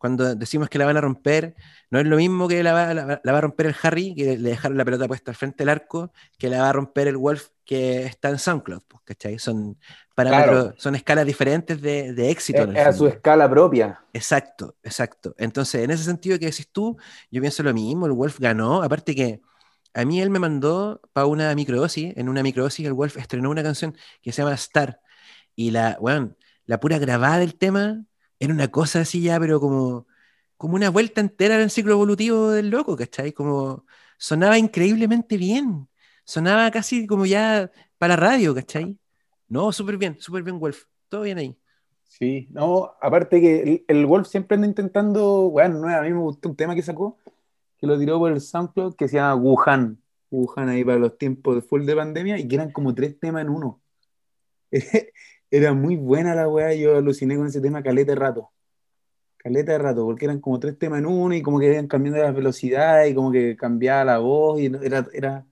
[0.00, 1.54] cuando decimos que la van a romper,
[1.90, 4.48] no es lo mismo que la va, la, va a romper el Harry, que le
[4.48, 7.48] dejaron la pelota puesta al frente del arco, que la va a romper el Wolf
[7.66, 9.38] que está en SoundCloud, pues, ¿cachai?
[9.38, 9.78] Son
[10.14, 12.62] parámetros, son escalas diferentes de, de éxito.
[12.72, 14.02] Es, a su escala propia.
[14.14, 15.34] Exacto, exacto.
[15.36, 16.96] Entonces, en ese sentido que decís tú,
[17.30, 19.42] yo pienso lo mismo, el Wolf ganó, aparte que
[19.92, 23.62] a mí él me mandó para una microdosis, en una microdosis el Wolf estrenó una
[23.62, 24.98] canción que se llama Star,
[25.54, 28.02] y la, bueno, la pura grabada del tema
[28.40, 30.06] era una cosa así ya, pero como,
[30.56, 33.32] como una vuelta entera en el ciclo evolutivo del loco, ¿cachai?
[33.32, 33.84] Como
[34.18, 35.88] sonaba increíblemente bien,
[36.24, 38.98] sonaba casi como ya para radio, ¿cachai?
[39.48, 41.56] No, súper bien, súper bien Wolf, todo bien ahí.
[42.04, 46.56] Sí, no, aparte que el, Wolf siempre anda intentando, bueno, a mí me gustó un
[46.56, 47.18] tema que sacó,
[47.78, 51.56] que lo tiró por el SoundCloud, que se llama Wuhan, Wuhan ahí para los tiempos
[51.56, 53.80] de full de pandemia, y que eran como tres temas en uno.
[55.50, 58.50] Era muy buena la weá, yo aluciné con ese tema caleta de rato.
[59.36, 62.22] Caleta de rato, porque eran como tres temas en uno y como que iban cambiando
[62.22, 65.46] las velocidades y como que cambiaba la voz y era, era...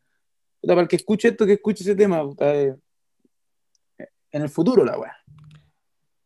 [0.62, 2.76] para el que escuche esto, que escuche ese tema, eh,
[4.30, 5.16] en el futuro la weá.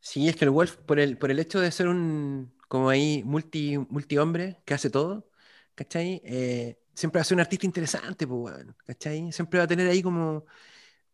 [0.00, 3.22] Sí, es que el Wolf, por el, por el hecho de ser un, como ahí,
[3.24, 5.30] multi, multi hombre que hace todo,
[5.76, 6.20] ¿cachai?
[6.24, 8.54] Eh, siempre va a ser un artista interesante, pues,
[8.84, 9.30] ¿cachai?
[9.30, 10.44] Siempre va a tener ahí como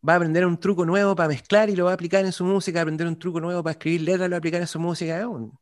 [0.06, 2.44] va a aprender un truco nuevo para mezclar y lo va a aplicar en su
[2.44, 4.80] música, aprender un truco nuevo para escribir letras y lo va a aplicar en su
[4.80, 5.18] música.
[5.18, 5.52] Es un,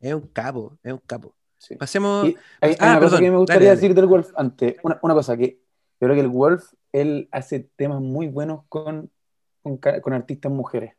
[0.00, 1.34] es un capo, es un capo.
[1.78, 2.26] Pasemos.
[2.60, 4.76] hay, ah, una cosa que me gustaría decir del Wolf antes.
[4.82, 5.60] Una, una, cosa que
[6.00, 9.10] yo creo que el Wolf, él hace temas muy buenos con,
[9.62, 10.94] con, con artistas mujeres.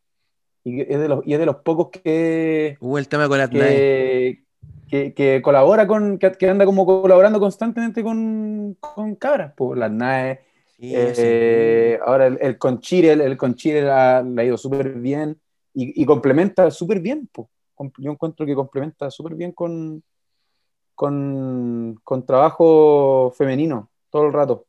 [0.63, 2.78] Y es, de los, y es de los pocos que.
[2.80, 4.43] Hubo el tema con que,
[4.88, 6.17] que, que, colabora con.
[6.17, 9.54] Que, anda como colaborando constantemente con, con cabras.
[9.54, 9.91] Por las
[10.78, 15.40] NAE eh, ahora el, el Conchire, el, el Conchire le ha ido súper bien
[15.74, 17.30] y, complementa súper bien.
[17.98, 20.04] Yo encuentro que complementa súper bien con,
[20.94, 24.68] con, con, trabajo femenino todo el rato.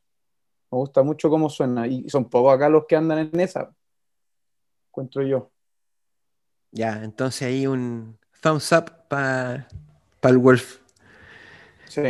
[0.71, 3.71] Me gusta mucho cómo suena y son pocos acá los que andan en esa.
[4.89, 5.51] Encuentro yo.
[6.71, 9.67] Ya, entonces ahí un thumbs up para
[10.23, 10.79] el Wolf.
[11.87, 12.01] Sí.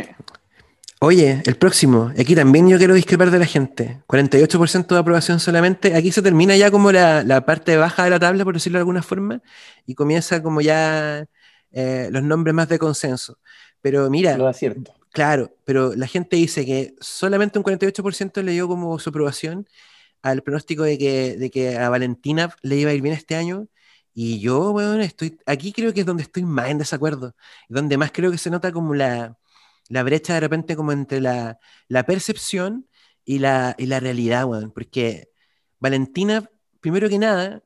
[1.00, 4.02] Oye, el próximo, aquí también yo quiero discrepar de la gente.
[4.06, 5.94] 48% de aprobación solamente.
[5.94, 9.02] Aquí se termina ya como la, parte baja de la tabla, por decirlo de alguna
[9.02, 9.42] forma,
[9.84, 11.26] y comienza como ya
[11.72, 13.38] eh, los nombres más de consenso.
[13.82, 14.94] Pero mira, cierto.
[15.12, 19.68] claro, pero la gente dice que solamente un 48% le dio como su aprobación
[20.22, 23.68] al pronóstico de que, de que a Valentina le iba a ir bien este año.
[24.14, 27.34] Y yo, bueno, estoy, aquí creo que es donde estoy más en desacuerdo,
[27.68, 29.36] donde más creo que se nota como la
[29.88, 31.58] la brecha de repente como entre la,
[32.06, 32.88] percepción
[33.24, 34.72] y la, la realidad, weón.
[34.72, 35.28] Porque
[35.78, 37.62] Valentina, primero que nada,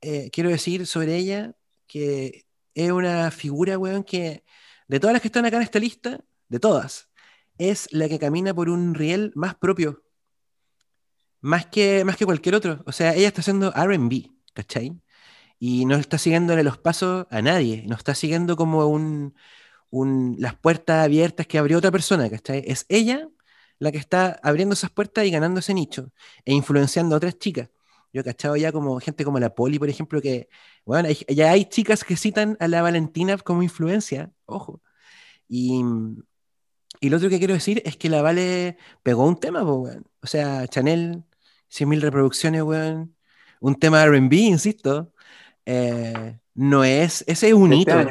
[0.00, 1.54] eh, quiero decir sobre ella
[1.86, 4.44] que es una figura, weón, que
[4.88, 7.08] de todas las que están acá en esta lista, de todas,
[7.58, 10.02] es la que camina por un riel más propio.
[11.40, 12.82] Más que, más que cualquier otro.
[12.86, 15.00] O sea, ella está haciendo RB, ¿cachai?
[15.58, 17.84] Y no está siguiendo los pasos a nadie.
[17.86, 19.34] No está siguiendo como un,
[19.90, 22.64] las puertas abiertas que abrió otra persona, ¿cachai?
[22.66, 23.28] Es ella
[23.78, 26.10] la que está abriendo esas puertas y ganando ese nicho
[26.44, 27.70] e influenciando a otras chicas.
[28.12, 30.48] Yo he cachado ya como gente como la Poli, por ejemplo, que,
[30.84, 34.82] bueno, ya hay chicas que citan a la Valentina como influencia, ojo.
[35.48, 35.82] Y,
[37.00, 40.06] y lo otro que quiero decir es que la Vale pegó un tema, weón.
[40.22, 41.24] O sea, Chanel,
[41.70, 43.16] 100.000 reproducciones, weón.
[43.60, 45.12] Un tema RB, insisto.
[45.66, 48.10] Eh, no es, ese es un este hito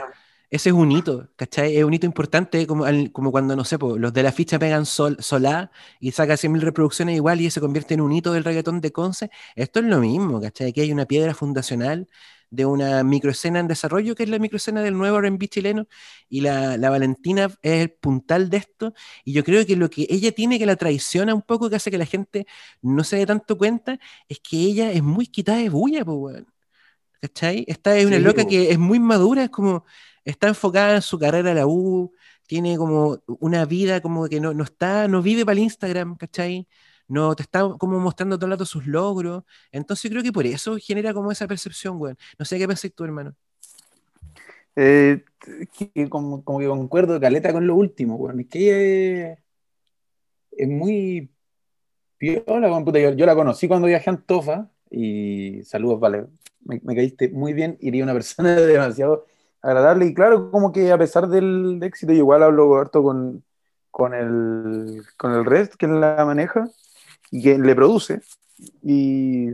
[0.53, 1.77] ese es un hito, ¿cachai?
[1.77, 5.17] Es un hito importante, como, como cuando, no sé, los de la ficha pegan sol,
[5.19, 8.91] Solá y saca 100.000 reproducciones igual y se convierte en un hito del reggaetón de
[8.91, 9.31] Conce.
[9.55, 10.69] Esto es lo mismo, ¿cachai?
[10.69, 12.07] Aquí hay una piedra fundacional
[12.51, 15.87] de una microescena en desarrollo, que es la microescena del nuevo R&B chileno,
[16.29, 18.93] y la, la, Valentina es el puntal de esto,
[19.25, 21.89] y yo creo que lo que ella tiene que la traiciona un poco, que hace
[21.89, 22.45] que la gente
[22.83, 23.97] no se dé tanto cuenta,
[24.29, 26.43] es que ella es muy quitada de bulla, pues,
[27.21, 27.65] ¿cachai?
[27.67, 29.85] Esta es una loca que es muy madura, es como
[30.25, 32.11] está enfocada en su carrera en la U,
[32.47, 36.67] tiene como una vida como que no, está, no vive para el Instagram, ¿cachai?
[37.07, 39.43] No te está como mostrando todo el rato sus logros.
[39.71, 42.15] Entonces creo que por eso genera como esa percepción, güey.
[42.39, 43.35] No sé qué pensás tú, hermano.
[44.75, 45.23] Eh,
[46.09, 48.41] como, que concuerdo caleta con lo último, güey.
[48.41, 49.37] Es que
[50.51, 51.29] es, muy
[52.17, 56.27] piola, yo, yo, la conocí cuando viajé a Antofa y saludos, vale.
[56.61, 59.25] Me caíste muy bien, iría una persona demasiado
[59.63, 60.05] agradable.
[60.05, 63.43] Y claro, como que a pesar del éxito, igual hablo harto con,
[63.89, 66.67] con, el, con el Rest, que la maneja
[67.31, 68.21] y que le produce.
[68.83, 69.49] Y,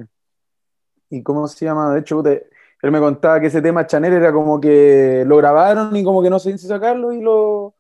[1.10, 1.94] y ¿cómo se llama?
[1.94, 6.04] De hecho, él me contaba que ese tema Chanel era como que lo grabaron y
[6.04, 7.76] como que no se si sacarlo y lo,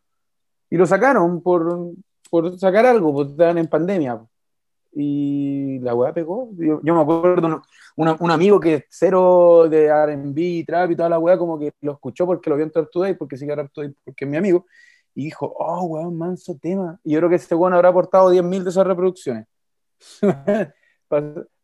[0.69, 1.91] y lo sacaron por,
[2.29, 4.21] por sacar algo, porque estaban en pandemia.
[4.91, 6.49] Y la weá pegó.
[6.57, 7.61] Yo, me acuerdo,
[7.95, 12.25] un, amigo que cero de RB, trap y toda la weá, como que lo escuchó
[12.25, 14.65] porque lo vio en Trap Today, porque sigue Trap Today, porque es mi amigo,
[15.15, 16.99] y dijo, oh, weón, manso tema.
[17.03, 19.45] Y yo creo que ese weón habrá aportado 10.000 de esas reproducciones.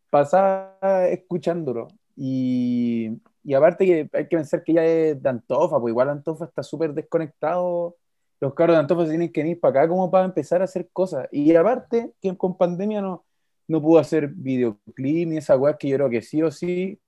[0.10, 1.88] Pasaba escuchándolo.
[2.16, 3.12] Y,
[3.44, 6.64] y, aparte que hay que pensar que ya es de Antofa, pues igual Antofa está
[6.64, 7.98] súper desconectado.
[8.39, 11.28] Los carros de Antofa tienen que venir para acá como para empezar a hacer cosas.
[11.32, 13.26] Y aparte que con pandemia no,
[13.67, 17.00] no pudo hacer videoclip ni esa weá que yo creo que sí o sí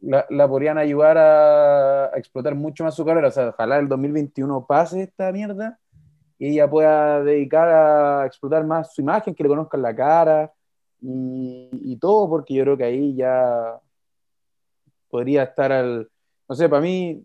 [0.00, 3.28] la, la podrían ayudar a, a, explotar mucho más su carrera.
[3.28, 5.78] O sea, ojalá el 2021 pase esta mierda
[6.38, 10.52] y ella pueda dedicar a explotar más su imagen, que le conozcan la cara
[11.00, 13.80] y, y todo, porque yo creo que ahí ya
[15.08, 16.10] podría estar al.
[16.48, 17.24] No sé, para mí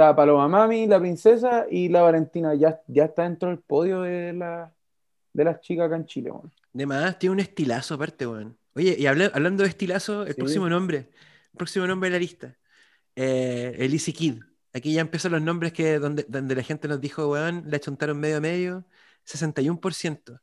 [0.00, 4.32] está Paloma Mami, la princesa y la Valentina ya, ya está dentro del podio de,
[4.32, 4.72] la,
[5.34, 6.30] de las chicas acá en Chile.
[6.30, 6.50] Bueno.
[6.72, 8.56] De más, tiene un estilazo aparte, weón.
[8.74, 11.10] Oye, y hablando de estilazo, el próximo nombre,
[11.52, 12.56] el próximo nombre de la lista,
[13.14, 14.40] eh, el Easy Kid.
[14.72, 18.18] Aquí ya empiezan los nombres que donde, donde la gente nos dijo, weón, le achontaron
[18.18, 18.86] medio a medio,
[19.26, 20.40] 61%.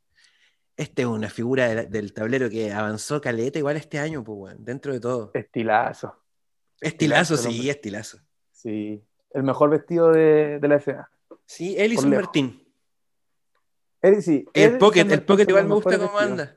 [0.76, 4.92] Este es una figura del tablero que avanzó caleta igual este año, pues, weón, dentro
[4.92, 5.32] de todo.
[5.34, 6.14] Estilazo.
[6.80, 8.20] Estilazo, sí, estilazo.
[8.52, 11.10] Sí, el mejor vestido de, de la escena.
[11.44, 12.62] Sí, él y San Martín.
[14.00, 16.56] Él, sí, el Pocket, el Pocket igual me gusta cómo anda.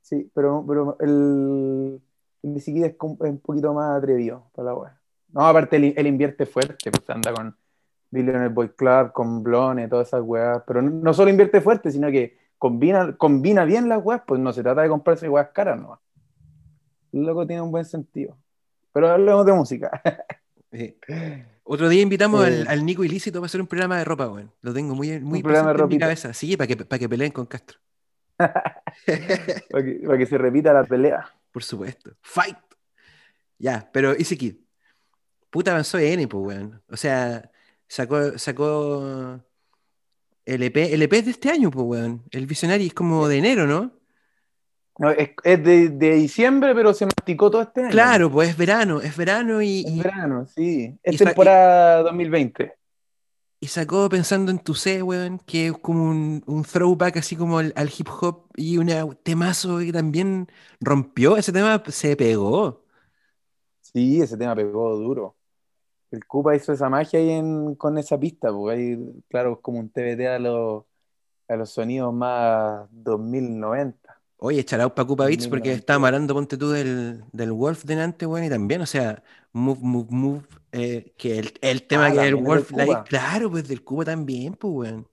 [0.00, 2.00] Sí, pero, pero el,
[2.42, 4.90] el es un poquito más atrevido para la web.
[5.28, 7.56] No, aparte él, invierte fuerte, pues anda con
[8.10, 10.62] Billionaire Boy Club, con Blone, todas esas weas.
[10.66, 14.62] Pero no, solo invierte fuerte, sino que combina, combina bien las weas, pues no se
[14.64, 16.00] trata de comprarse weas caras, no.
[17.12, 18.36] El loco tiene un buen sentido.
[18.92, 20.02] Pero hablemos de música.
[21.64, 24.52] Otro día invitamos al, al, Nico Ilícito para hacer un programa de ropa, weón.
[24.60, 26.32] Lo tengo muy, muy en mi cabeza.
[26.32, 27.78] Sí, para que, para que peleen con Castro.
[28.36, 28.82] para,
[29.70, 31.30] que, para, que, se repita la pelea.
[31.52, 32.12] Por supuesto.
[32.22, 32.56] Fight.
[33.58, 34.56] Ya, pero Easy Kid.
[35.50, 36.82] Puta avanzó N, pues, weón.
[36.88, 37.50] O sea,
[37.86, 39.40] sacó, sacó
[40.44, 42.22] el EP, el EP es de este año, pues, weón.
[42.30, 43.99] El Visionary es como de enero, ¿no?
[45.00, 47.90] No, es, es de, de, diciembre, pero se masticó todo este año.
[47.90, 49.82] Claro, pues es verano, es verano y.
[49.86, 50.94] Es verano, sí.
[51.02, 52.74] Es temporada 2020.
[53.60, 57.60] Y sacó pensando en tu C, weón, que es como un, un throwback así como
[57.60, 60.48] al, al, hip hop y un temazo que también
[60.80, 61.38] rompió.
[61.38, 62.84] Ese tema se pegó.
[63.80, 65.34] Sí, ese tema pegó duro.
[66.10, 69.78] El Cupa hizo esa magia ahí en, con esa pista, porque ahí, claro, es como
[69.78, 70.84] un TBT a los,
[71.48, 74.09] a los sonidos más 2090.
[74.42, 78.46] Oye, echará para Cupa Beats porque está amarando, ponte tú, del, del Wolf delante, weón,
[78.46, 79.22] y también, o sea,
[79.52, 82.72] Move, Move, Move, eh, que el, el tema ah, que es el Wolf,
[83.06, 85.08] claro, pues del Cuba también, pues, weón.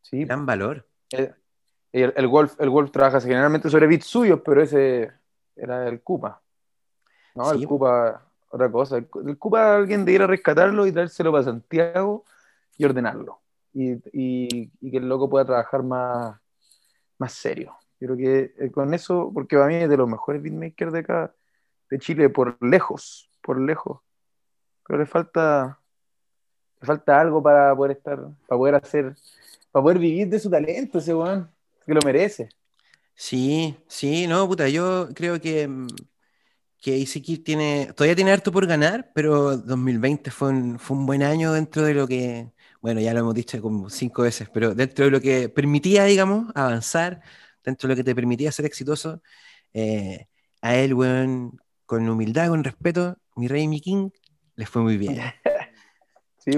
[0.00, 0.24] Sí.
[0.24, 0.88] Gran valor.
[1.10, 5.12] El, el, Wolf, el Wolf trabaja generalmente sobre beats suyos, pero ese
[5.54, 6.40] era el Cupa.
[7.34, 8.96] No, el Cupa, otra cosa.
[8.96, 12.24] El, Cupa alguien de ir a rescatarlo y dárselo para Santiago
[12.78, 13.42] y ordenarlo.
[13.74, 16.36] Y, y, y que el loco pueda trabajar más,
[17.18, 17.76] más serio.
[18.04, 21.34] Creo que eh, con eso, porque para mí es de los mejores beatmakers de acá,
[21.88, 24.00] de Chile, por lejos, por lejos.
[24.86, 25.80] Pero le falta,
[26.82, 29.14] le falta algo para poder estar, para poder hacer,
[29.72, 31.50] para poder vivir de su talento, ese weón,
[31.86, 32.50] que lo merece.
[33.14, 35.86] Sí, sí, no, puta, yo creo que, mm,
[36.82, 41.22] que Easy tiene, todavía tiene harto por ganar, pero 2020 fue un, fue un buen
[41.22, 45.06] año dentro de lo que, bueno, ya lo hemos dicho como cinco veces, pero dentro
[45.06, 47.22] de lo que permitía, digamos, avanzar,
[47.64, 49.22] dentro de lo que te permitía ser exitoso,
[49.72, 50.26] eh,
[50.62, 54.10] a él, weón, con humildad, con respeto, mi rey, mi king,
[54.56, 55.18] les fue muy bien.
[56.38, 56.50] Sí,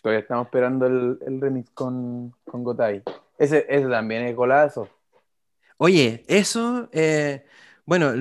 [0.00, 3.02] todavía estamos esperando el, el remix con, con Gotay.
[3.36, 4.88] Ese, ese, también es golazo.
[5.76, 7.44] Oye, eso, eh,
[7.84, 8.14] bueno,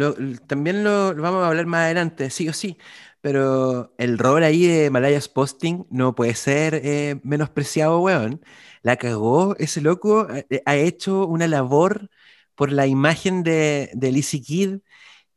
[0.48, 2.78] también lo, lo, vamos a hablar más adelante, sí o sí,
[3.22, 8.42] pero el rol ahí de Malayas Posting no puede ser eh, menospreciado, weón.
[8.82, 10.28] La cagó, ese loco
[10.66, 12.10] ha hecho una labor
[12.56, 14.78] por la imagen de, de Lizzie Kid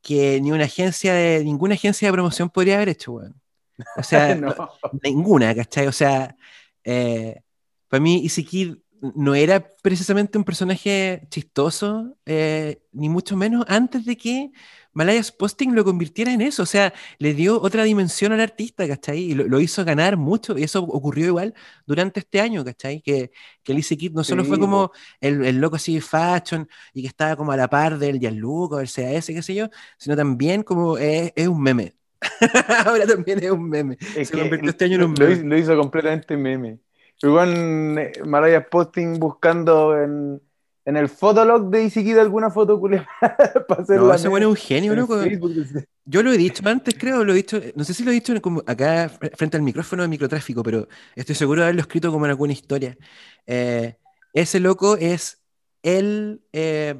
[0.07, 3.41] que ni una agencia de, ninguna agencia de promoción podría haber hecho, weón.
[3.97, 4.35] O sea,
[5.03, 5.89] ninguna, ¿cachai?
[5.89, 6.37] O sea,
[6.85, 7.41] eh,
[7.89, 14.05] para mí Lizzie Kid no era precisamente un personaje chistoso, eh, ni mucho menos antes
[14.05, 14.53] de que
[14.97, 19.19] Malayas Posting lo convirtiera en eso, o sea, le dio otra dimensión al artista, ¿cachai?
[19.19, 21.53] Y lo, hizo ganar mucho, y eso ocurrió igual
[21.85, 23.03] durante este año, ¿cachai?
[23.03, 23.31] Que,
[23.63, 27.09] que Alice Kid no solo fue como el, el, loco así de fashion y que
[27.09, 30.97] estaba como a la par del Gianluca, el CAS, qué sé yo, sino también como
[30.97, 31.95] es, es un meme.
[32.87, 33.99] Ahora también es un meme.
[34.01, 35.37] Se convirtió este año en un meme.
[35.45, 36.79] Lo hizo, completamente meme.
[37.23, 40.41] Igual eh, Malayas Posting buscando en
[40.87, 43.07] en el fotolog de Kid alguna foto culia
[43.69, 45.21] para hacer no, ese bueno es un genio, loco.
[46.05, 48.41] Yo lo he dicho antes, creo, lo he dicho, no sé si lo he dicho
[48.41, 52.31] como acá frente al micrófono de microtráfico, pero estoy seguro de haberlo escrito como en
[52.31, 52.97] alguna historia.
[53.47, 53.97] Eh,
[54.33, 55.43] ese loco es
[55.83, 56.95] el eh,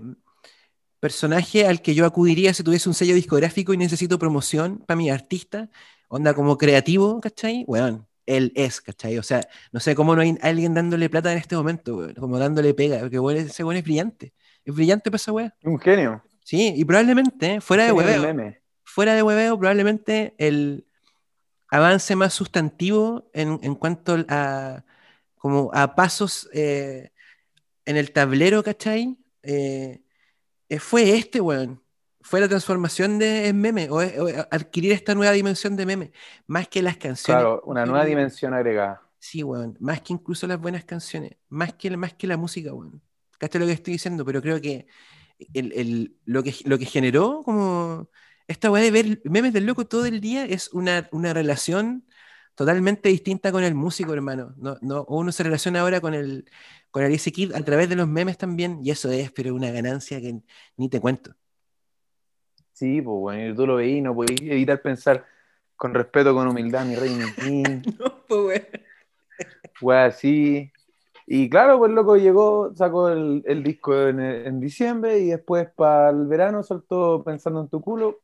[0.99, 5.11] personaje al que yo acudiría si tuviese un sello discográfico y necesito promoción para mi
[5.11, 5.71] artista,
[6.09, 7.65] onda como creativo, ¿cachai?
[7.69, 9.19] Weón, él es, ¿cachai?
[9.19, 12.75] O sea, no sé cómo no hay alguien dándole plata en este momento, como dándole
[12.75, 14.35] pega, porque ese weón es brillante.
[14.65, 15.55] Es brillante para esa weá.
[15.63, 16.23] Un genio.
[16.45, 20.87] Sí, y probablemente, fuera de hueveo, fuera de hueveo, probablemente el
[21.69, 24.85] avance más sustantivo en, en cuanto a,
[25.37, 27.11] como a pasos eh,
[27.85, 29.17] en el tablero, ¿cachai?
[29.43, 30.03] Eh,
[30.69, 31.81] eh, fue este, weón
[32.27, 34.01] fue la transformación de en meme o,
[34.51, 36.13] adquirir esta nueva dimensión de meme,
[36.49, 37.41] más que las canciones.
[37.41, 39.01] Claro, una nueva dimensión agregada.
[39.21, 43.01] Sí, weón, más que incluso las buenas canciones, más que, más que la música, weón.
[43.39, 44.89] Caste lo que estoy diciendo, pero creo que,
[45.55, 48.09] el, lo, que lo que generó como
[48.49, 52.07] esta weá de ver memes del loco todo el día es una, una relación
[52.57, 54.53] totalmente distinta con el músico, hermano.
[54.57, 56.51] No, no, uno se relaciona ahora con el,
[56.91, 60.21] con el Kid a través de los memes también, y eso es, pero una ganancia
[60.21, 60.41] que
[60.77, 61.37] ni te cuento.
[62.77, 65.25] Sí, pues bueno, tú lo veís, no podés evitar pensar
[65.77, 67.63] con respeto, con humildad, mi rey, mi
[67.99, 68.67] No, pues
[69.81, 70.13] bueno.
[70.13, 70.71] sí.
[71.27, 76.63] Y claro, pues loco llegó, sacó el, disco en, diciembre y después para el verano
[76.63, 78.21] soltó Pensando en tu culo.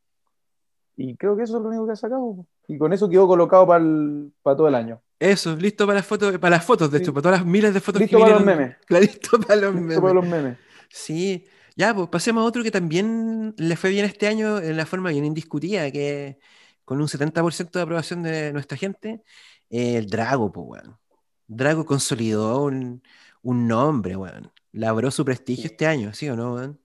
[0.98, 2.44] Y creo que eso es lo único que ha sacado.
[2.68, 3.82] Y con eso quedó colocado para,
[4.54, 5.00] todo el año.
[5.18, 7.80] Eso, listo para las fotos, para las fotos, de hecho, para todas las miles de
[7.80, 8.76] fotos listo para los memes.
[8.90, 9.88] Listo para los memes.
[9.88, 10.58] Listo para los memes.
[10.90, 11.46] Sí.
[11.76, 15.10] Ya, pues pasemos a otro que también le fue bien este año en la forma
[15.10, 16.38] bien indiscutida, que
[16.84, 19.22] con un 70% de aprobación de nuestra gente,
[19.70, 20.98] el Drago, pues, weón.
[21.46, 23.02] Drago consolidó un,
[23.42, 24.50] nombre, weón.
[24.72, 26.78] Labró su prestigio este año, ¿sí o no, weón?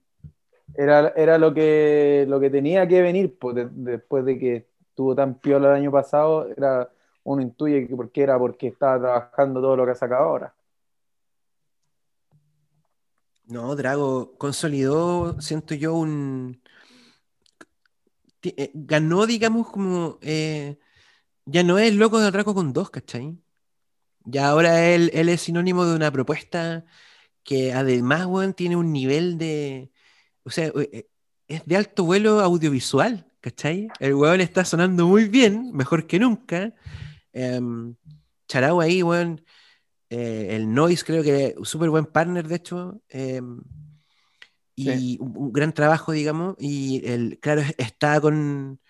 [0.74, 5.34] Era, era lo, que, lo que tenía que venir, pues, después de que estuvo tan
[5.38, 6.90] piola el año pasado, era
[7.24, 10.54] uno intuye que porque era porque estaba trabajando todo lo que ha sacado ahora.
[13.48, 16.60] No, Drago consolidó, siento yo, un...
[18.42, 20.18] Eh, ganó, digamos, como...
[20.20, 20.78] Eh,
[21.46, 23.38] ya no es loco de Drago con dos, ¿cachai?
[24.24, 26.84] Ya ahora él, él es sinónimo de una propuesta
[27.42, 29.90] que además, weón, tiene un nivel de...
[30.44, 31.08] O sea, eh,
[31.48, 33.88] es de alto vuelo audiovisual, ¿cachai?
[34.00, 36.74] El weón está sonando muy bien, mejor que nunca.
[37.32, 37.96] Um,
[38.46, 39.42] Charao ahí, weón,
[40.10, 43.02] eh, el Noise creo que un súper buen partner, de hecho.
[43.08, 43.60] Em,
[44.74, 46.56] y un, gran trabajo, digamos.
[46.58, 48.80] Y el, claro, está con,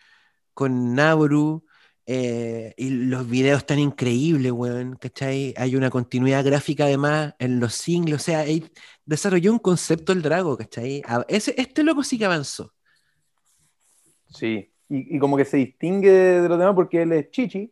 [0.55, 1.65] con Nauru.
[2.11, 5.53] Eh, y los videos están increíbles, weón, ¿cachai?
[5.59, 8.47] Hay una continuidad gráfica además en los singles, o sea,
[9.05, 11.03] desarrolló un concepto el Drago, ¿cachai?
[11.29, 12.73] Ese, este loco sí que avanzó.
[14.31, 17.71] Sí, y, y, como que se distingue de los demás porque él es chichi,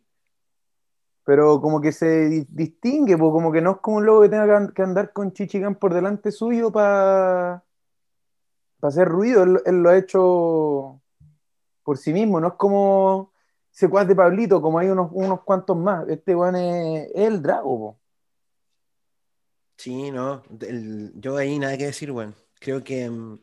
[1.27, 4.71] pero como que se distingue, pues como que no es como un lobo que tenga
[4.73, 7.65] que andar con Chichigan por delante suyo para
[8.81, 11.01] hacer ruido, él, lo ha hecho
[11.83, 13.33] por sí mismo, no es como
[13.69, 17.99] secuaz de Pablito, como hay unos, unos cuantos más, este weón es, el Drago.
[19.75, 20.43] Sí, no,
[21.15, 22.35] yo ahí nada que decir, weón.
[22.57, 23.37] Creo que mm,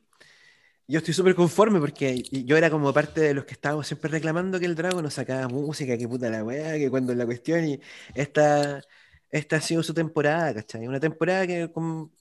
[0.87, 4.61] yo estoy súper conforme porque yo era como parte de los que estábamos siempre reclamando
[4.61, 7.81] que el Drago no sacaba música, que puta la weá, que cuando la cuestión y
[8.15, 8.83] esta,
[9.31, 10.87] esta ha sido su temporada, ¿cachai?
[10.87, 12.13] Una temporada que como,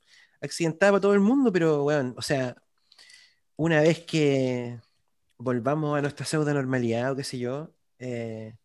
[0.41, 2.55] accidentaba a todo el mundo, pero bueno, o sea,
[3.55, 4.79] una vez que
[5.37, 8.55] volvamos a nuestra pseudo normalidad o qué sé yo, eh,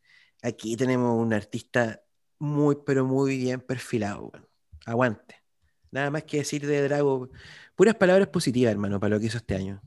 [0.42, 2.02] aquí tenemos un artista
[2.38, 4.46] muy, pero muy bien perfilado, bueno.
[4.87, 5.42] Aguante.
[5.90, 7.30] Nada más que decir de Drago
[7.78, 9.80] Puras palabras positivas, hermano, para lo que hizo este año.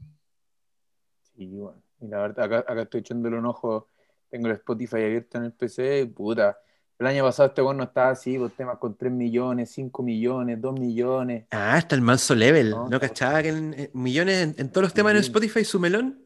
[1.36, 1.84] Sí, bueno.
[2.00, 3.90] Y la verdad, acá, estoy echándole un ojo.
[4.30, 6.58] Tengo el Spotify abierto en el PC y puta.
[6.98, 10.62] El año pasado este bueno no estaba así, pues temas con 3 millones, 5 millones,
[10.62, 11.48] 2 millones.
[11.52, 12.70] Ah, está el manso level.
[12.70, 16.18] No, cachaba que en, eh, millones en, todos los temas en Spotify, su melón,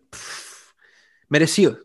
[1.29, 1.79] merecido.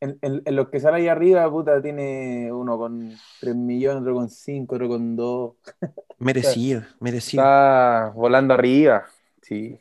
[0.00, 4.28] En, en, los que sale ahí arriba, puta, tiene uno con 3 millones, otro con
[4.28, 5.54] 5, otro con 2.
[6.18, 7.42] Merecido, merecido.
[7.42, 9.06] Está volando arriba,
[9.42, 9.78] sí.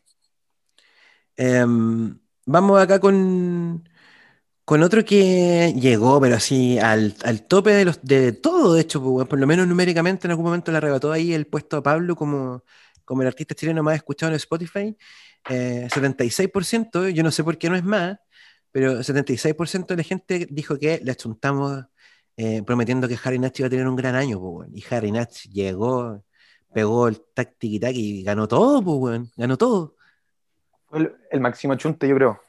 [1.38, 3.88] Em, vamos acá con,
[4.64, 9.02] con otro que llegó, pero así al, al tope de, los, de todo, de hecho,
[9.02, 12.16] pues, por lo menos numéricamente en algún momento le arrebató ahí el puesto a Pablo
[12.16, 12.64] como,
[13.04, 14.98] como el artista chileno más escuchado en Spotify.
[15.48, 18.18] 76%, eh, yo no sé por qué no es más,
[18.76, 21.86] pero 76% de la gente dijo que le achuntamos
[22.36, 25.46] eh, prometiendo que Harry Natch iba a tener un gran año, pues, y Harry Natch
[25.46, 26.22] llegó,
[26.74, 29.96] pegó el tac y ganó todo, pues, ganó todo.
[30.92, 32.42] El, máximo chunte, yo creo,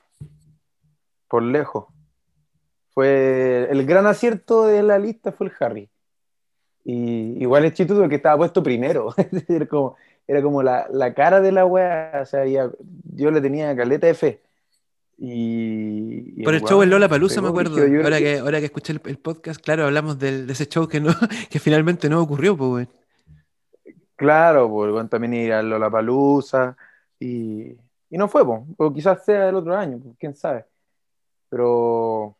[1.28, 1.84] por lejos.
[2.92, 5.88] Fue el gran acierto de la lista fue el Harry.
[6.82, 9.14] Y igual es chistoso que estaba puesto primero.
[9.48, 9.94] era como,
[10.26, 12.18] era como la, la, cara de la wea.
[12.20, 14.45] O sea, yo le tenía caleta de fe.
[15.18, 17.76] Y, Por el, show en Lola Palusa, me acuerdo.
[18.04, 21.10] ahora, que, ahora que escuché el, podcast, claro, hablamos de ese show que, no,
[21.50, 22.88] que finalmente no ocurrió, pues,
[24.16, 26.76] Claro, pues también ir a Lola Palusa.
[27.18, 27.72] Y,
[28.10, 28.62] y no fue, pues.
[28.78, 30.64] O quizás sea el otro año, pues, quién sabe.
[31.48, 32.36] Pero.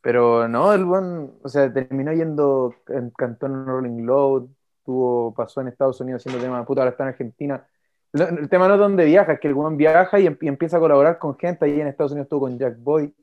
[0.00, 2.74] Pero no, el buen, o sea, terminó yendo,
[3.16, 4.48] cantó en Rolling Loud,
[4.84, 7.66] tuvo, pasó en Estados Unidos haciendo temas, puta, ahora está en Argentina
[8.12, 11.18] el tema no es donde viaja, es que el weón viaja y, empieza a colaborar
[11.18, 11.64] con gente.
[11.64, 13.14] Ahí en Estados Unidos estuvo con Jack Boy.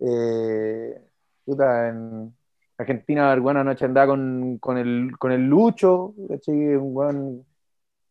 [0.00, 1.00] Eh,
[1.46, 2.34] en
[2.76, 7.46] Argentina, buena noche andaba con, con, el, con el Lucho, un weón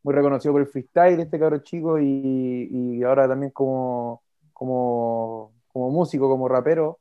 [0.04, 4.24] muy reconocido por el freestyle, este cabrón chico, y, y, ahora también como,
[4.54, 7.00] como, como músico, como rapero,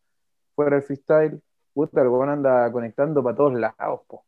[0.55, 1.41] fuera del freestyle.
[1.73, 4.25] Puta, el weón anda conectando para todos lados, po.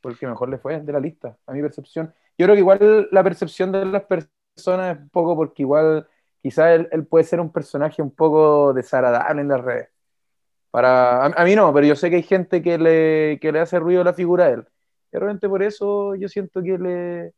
[0.00, 3.22] Porque mejor le fue de la lista, a mi percepción yo creo que igual la
[3.24, 6.08] percepción de las personas es un poco porque igual
[6.40, 9.88] quizás él, puede ser un personaje un poco desagradable en las redes.
[10.70, 13.78] Para, a, mí no, pero yo sé que hay gente que le, que le hace
[13.78, 14.68] ruido la figura de él.
[15.12, 17.34] Y realmente por eso yo siento que le,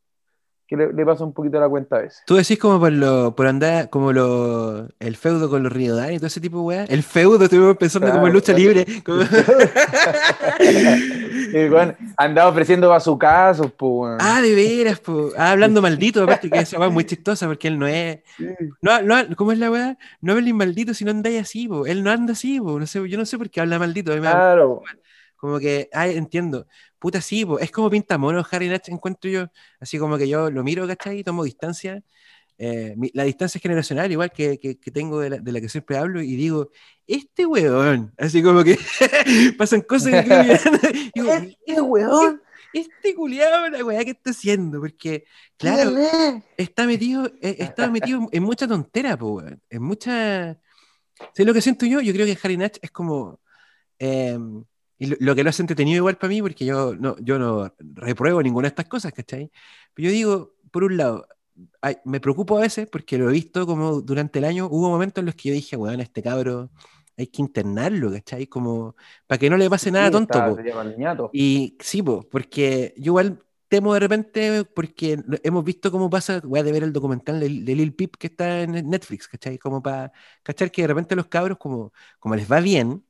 [0.70, 2.22] que le, pasa un poquito la cuenta a veces.
[2.24, 6.18] Tú decís como por lo, por andar, como lo, el feudo con los Riodani y
[6.18, 6.84] todo ese tipo de weá.
[6.84, 8.86] El feudo, estuvimos pensando como en lucha libre.
[12.16, 14.16] andaba ofreciendo bazucazos, pues.
[14.20, 15.34] Ah, de veras, pues.
[15.36, 18.20] Ah, hablando maldito, aparte que esa es muy chistosa porque él no es.
[18.80, 19.98] No, no, ¿Cómo es la weá?
[20.20, 21.84] No es maldito si no andáis así, po.
[21.84, 22.78] Él no anda así, po.
[22.78, 24.16] No sé, yo no sé por qué habla maldito.
[24.16, 24.82] Claro.
[25.40, 26.66] Como que, ay, entiendo.
[26.98, 29.46] Puta, sí, es como pintamono Harry Natch, encuentro yo.
[29.80, 31.20] Así como que yo lo miro, ¿cachai?
[31.20, 32.02] Y tomo distancia.
[32.58, 36.20] Eh, la distancia generacional, igual que, que, tengo de la, de la, que siempre hablo,
[36.20, 36.68] y digo,
[37.06, 38.78] este weón, así como que
[39.58, 40.30] pasan cosas que
[41.14, 42.42] digo, este weón,
[42.74, 45.24] este culiado, la weá que está haciendo, porque,
[45.56, 45.96] claro,
[46.58, 50.58] está metido, eh, está metido en mucha tontera, po, en mucha.
[51.32, 52.02] ¿Sabes lo que siento yo?
[52.02, 53.40] Yo creo que Harry Natch es como.
[53.98, 54.38] Eh,
[55.00, 58.42] y lo, que lo hace entretenido igual para mí, porque yo no, yo no repruebo
[58.42, 59.50] ninguna de estas cosas, ¿cachai?
[59.94, 61.26] Pero yo digo, por un lado,
[62.04, 65.26] me preocupo a veces porque lo he visto como durante el año, hubo momentos en
[65.26, 66.70] los que yo dije, weón, este cabro
[67.16, 68.46] hay que internarlo, ¿cachai?
[68.46, 68.94] Como
[69.26, 70.38] para que no le pase nada tonto.
[71.32, 76.60] Y sí, po, porque yo igual temo de repente, porque hemos visto cómo pasa, voy
[76.60, 79.56] a ver el documental de, Lil Pip que está en Netflix, ¿cachai?
[79.56, 80.68] Como para, ¿cachai?
[80.68, 83.02] Que de repente los cabros, como, como les va bien,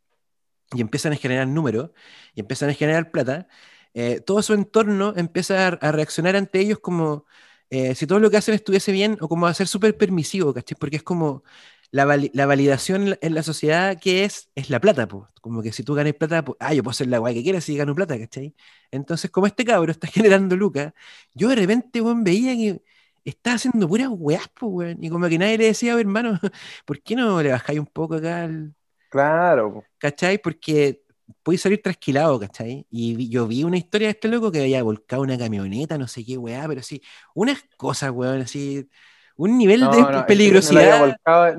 [0.75, 1.91] y empiezan a generar números
[2.35, 3.49] y empiezan a generar plata,
[3.95, 7.27] eh, todo su entorno empieza a, reaccionar ante ellos como
[7.71, 10.77] eh, si todo lo que hacen estuviese bien o como a ser súper permisivo, ¿cachai?
[10.79, 11.43] Porque es como
[11.91, 12.05] la,
[12.47, 15.25] validación en la, sociedad que es, es la plata, pues.
[15.41, 17.64] Como que si tú ganas plata, pues, ah, yo puedo hacer la guay que quieras
[17.64, 18.55] si gano plata, ¿cachai?
[18.91, 20.93] Entonces, como este cabro está generando lucas,
[21.35, 22.83] yo de repente, weón, veía que
[23.25, 25.05] está haciendo puras weas, pues, weón.
[25.05, 26.39] Y como que nadie le decía, hermano,
[26.85, 28.75] ¿por qué no le bajáis un poco acá al
[29.11, 29.85] Claro.
[29.99, 30.39] ¿Cachai?
[30.39, 31.03] Porque
[31.43, 32.87] puedes salir trasquilado, ¿cachai?
[32.91, 36.25] Y yo vi una historia de este loco que había volcado una camioneta, no sé
[36.25, 37.03] qué, weá, pero sí,
[37.35, 38.89] unas cosas, weón, así,
[39.37, 41.17] un nivel de peligrosidad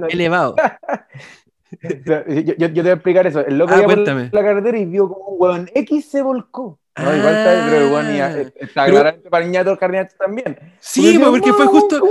[0.09, 0.55] elevado.
[2.05, 3.45] yo, yo, te voy a explicar eso.
[3.45, 3.81] El loco ah,
[4.31, 6.80] la carretera y vio como un weón X se volcó.
[6.97, 10.57] No, igual está, pero igual ah, está claramente para niñato Carniato también.
[10.81, 12.01] Sí, porque, fue justo,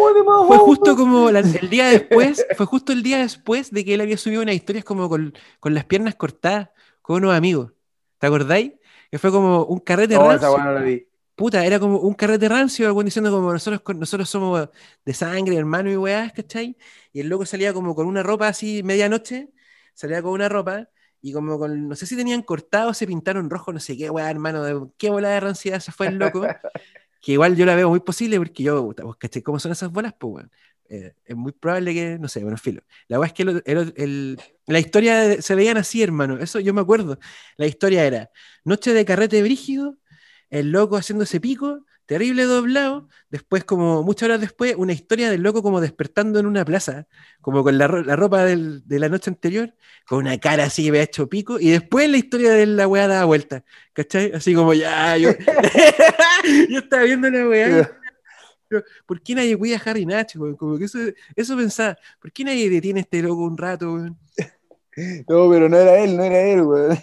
[0.46, 4.16] fue justo como el día después, fue justo el día después de que él había
[4.16, 6.70] subido unas historias como con, con las piernas cortadas
[7.02, 7.72] con unos amigos.
[8.18, 8.72] ¿Te acordáis?
[9.10, 10.56] Que fue como un carrete no, rancio.
[10.56, 11.06] Esa no vi.
[11.34, 14.68] Puta, era como un carrete rancio, algo diciendo como nosotros, nosotros somos
[15.04, 16.76] de sangre, hermano y weás, ¿cachai?
[17.12, 19.50] Y el loco salía como con una ropa así medianoche,
[19.94, 20.88] salía con una ropa
[21.22, 24.30] y como con, no sé si tenían cortado, se pintaron rojo, no sé qué, weá,
[24.30, 26.46] hermano, de, qué bola de ranciedad se fue el loco.
[27.20, 30.14] que igual yo la veo muy posible porque yo, vos caché cómo son esas bolas,
[30.18, 30.50] pues, weón.
[30.92, 32.82] Eh, es muy probable que, no sé, bueno, filo.
[33.06, 37.18] La weá es que el, la historia se veían así, hermano, eso yo me acuerdo.
[37.56, 38.30] La historia era
[38.64, 39.98] noche de carrete brígido,
[40.48, 43.06] el loco haciéndose pico, terrible doblado.
[43.30, 47.06] Después, como muchas horas después, una historia del loco como despertando en una plaza,
[47.40, 49.72] como con la, ropa de la noche anterior,
[50.08, 51.60] con una cara así que había hecho pico.
[51.60, 54.32] Y después la historia de la weá dada vuelta, ¿cachai?
[54.32, 55.30] Así como ya, yo,
[56.68, 57.96] yo estaba viendo la weá.
[59.06, 60.40] ¿por qué nadie cuida a Harry Nacho?
[60.56, 60.98] Como que eso,
[61.36, 63.86] eso pensaba, ¿por qué nadie detiene a este loco un rato?
[65.28, 66.98] No, pero no era él, no era él, weón.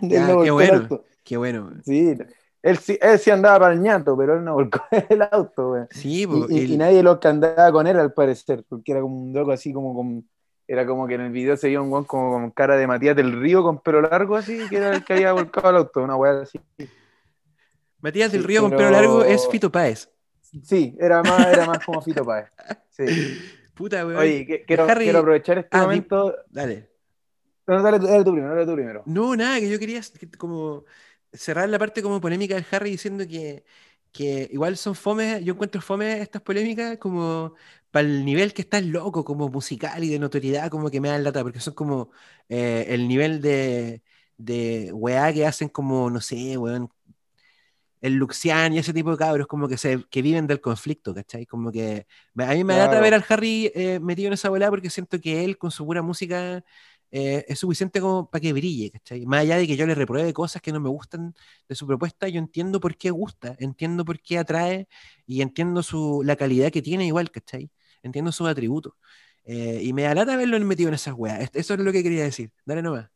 [0.44, 1.72] qué bueno, qué bueno.
[1.86, 2.14] Sí,
[2.62, 5.82] él sí, él sí andaba para el ñato, pero él no volcó el auto, güey.
[5.90, 9.52] Sí, y, nadie lo que andaba con él, al parecer, porque era como un loco
[9.52, 10.28] así como con.
[10.68, 13.16] Era como que en el video se veía un guan como con cara de Matías
[13.16, 16.16] del Río con pelo largo, así, que era el que había volcado el auto, una
[16.16, 16.60] weá así.
[18.00, 20.08] Matías del Río con pelo largo es Fito Páez.
[20.62, 22.48] Sí, era más, era más como Fito Páez.
[22.90, 23.04] Sí.
[23.74, 24.18] Puta, weón.
[24.18, 26.34] Oye, quiero, quiero aprovechar este ah, momento.
[26.48, 26.88] Dale.
[27.66, 29.02] No, dale, dale tú primero, dale tú primero.
[29.06, 30.00] No, nada, que yo quería
[30.38, 30.84] como
[31.32, 33.64] cerrar la parte como polémica del Harry diciendo que,
[34.12, 37.54] que igual son fome, yo encuentro fome estas polémicas como
[37.90, 41.24] para el nivel que está loco, como musical y de notoriedad, como que me dan
[41.24, 42.10] lata, porque son como
[42.48, 44.02] eh, el nivel de,
[44.38, 46.90] de weá que hacen como, no sé, weón,
[48.00, 51.46] el Luxian y ese tipo de cabros como que se que viven del conflicto, ¿cachai?
[51.46, 52.06] Como que
[52.36, 55.44] a mí me da ver al Harry eh, metido en esa bola porque siento que
[55.44, 56.64] él con su pura música
[57.14, 59.26] eh, es suficiente como para que brille, ¿cachai?
[59.26, 61.34] Más allá de que yo le repruebe cosas que no me gustan
[61.68, 64.88] de su propuesta, yo entiendo por qué gusta, entiendo por qué atrae
[65.26, 67.70] y entiendo su, la calidad que tiene igual, ¿cachai?
[68.02, 68.94] Entiendo sus atributos.
[69.44, 71.50] Eh, y me da lata verlo metido en esas weas.
[71.52, 72.50] Eso es lo que quería decir.
[72.64, 73.10] Dale nomás.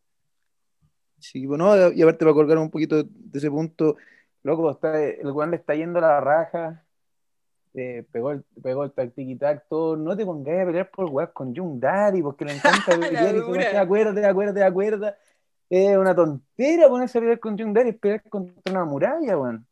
[1.19, 3.97] Sí, bueno, y aparte para colgar un poquito de ese punto,
[4.43, 6.86] loco, está, el weón le está yendo la raja,
[7.79, 11.79] eh, pegó, el, pegó el tactiquitac, no te pongas a pelear por weas con Jung
[11.79, 15.15] Daddy, porque le encanta pelear y tú te acuerdas, te acuerdas, te acuerdas.
[15.69, 19.67] Es una tontera ponerse a pelear con Jung Daddy, pelear contra una muralla, weón.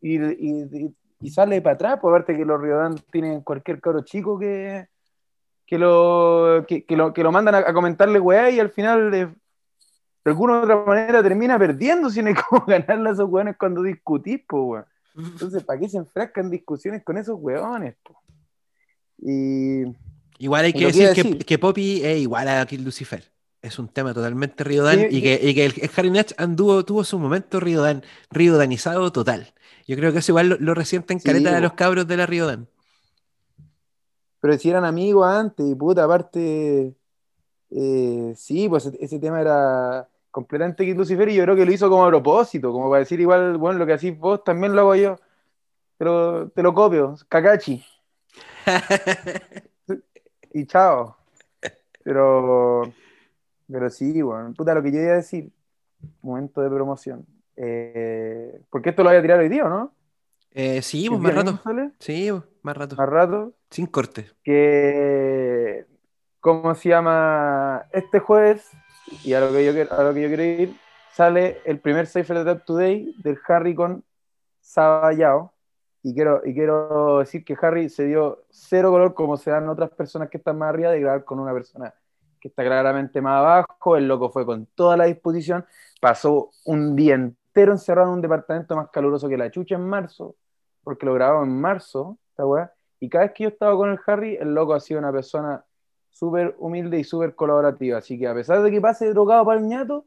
[0.00, 4.02] Y, y, y, sale para atrás, por pues, verte que los Riodan tienen cualquier cabro
[4.02, 4.86] chico que,
[5.66, 9.26] que, lo, que, que lo, que lo mandan a, comentarle weá y al final de,
[9.26, 9.34] de
[10.24, 13.82] alguna u otra manera termina perdiendo, si no hay como ganarle a esos weones cuando
[13.82, 14.97] discutís, pues, weón.
[15.18, 17.96] Entonces, ¿para qué se enfrascan discusiones con esos hueones?
[19.18, 19.82] Y,
[20.38, 23.24] igual hay que decir, que, que, Poppy es igual a Kill Lucifer.
[23.60, 27.18] Es un tema totalmente Riodan y, que, y que el, Harry Natch anduvo, tuvo su
[27.18, 29.52] momento Riodan, Riodanizado total.
[29.88, 32.68] Yo creo que eso igual lo, lo resienten caleta de los cabros de la Riodan.
[34.40, 36.94] Pero si eran amigos antes, y puta, aparte,
[37.70, 41.88] eh, sí, pues ese tema era completamente Kid Lucifer y yo creo que lo hizo
[41.88, 44.94] como a propósito, como para decir igual, bueno, lo que hacís vos también lo hago
[44.94, 45.16] yo.
[45.96, 47.84] Pero te lo copio, Kakachi.
[50.54, 51.16] y chao.
[52.04, 52.92] Pero,
[53.70, 55.50] pero sí, bueno, puta, lo que yo iba a decir,
[56.22, 57.26] momento de promoción.
[57.56, 59.92] Eh, porque esto lo voy a tirar hoy día, ¿no?
[60.52, 61.60] Eh, sí, pues, más rato.
[61.98, 62.96] Sí, pues, más rato.
[62.96, 63.52] Más rato.
[63.70, 64.30] Sin corte.
[64.42, 65.84] Que,
[66.40, 67.86] ¿cómo se llama?
[67.92, 68.70] Este jueves
[69.24, 70.76] y a lo que yo, a lo que yo quiero ir,
[71.12, 74.04] sale el primer Cypher Tap Today del Harry con
[74.60, 75.52] Sabayao.
[76.02, 79.90] Y quiero, y quiero decir que Harry se dio cero color como se dan otras
[79.90, 81.92] personas que están más arriba de grabar con una persona
[82.40, 83.96] que está claramente más abajo.
[83.96, 85.66] El loco fue con toda la disposición.
[86.00, 90.36] Pasó un día entero encerrado en un departamento más caluroso que la chucha en marzo,
[90.84, 92.72] porque lo grababa en marzo, esta.
[93.00, 95.64] Y cada vez que yo estaba con el Harry, el loco ha sido una persona
[96.10, 97.98] súper humilde y súper colaborativa.
[97.98, 100.06] Así que a pesar de que pase drogado para el ñato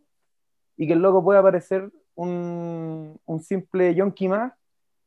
[0.77, 4.53] y que el loco pueda parecer un, un simple yonki más,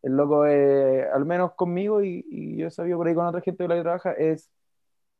[0.02, 3.40] el loco, es, al menos conmigo y, y, yo he sabido por ahí con otra
[3.40, 4.50] gente que la trabaja, es,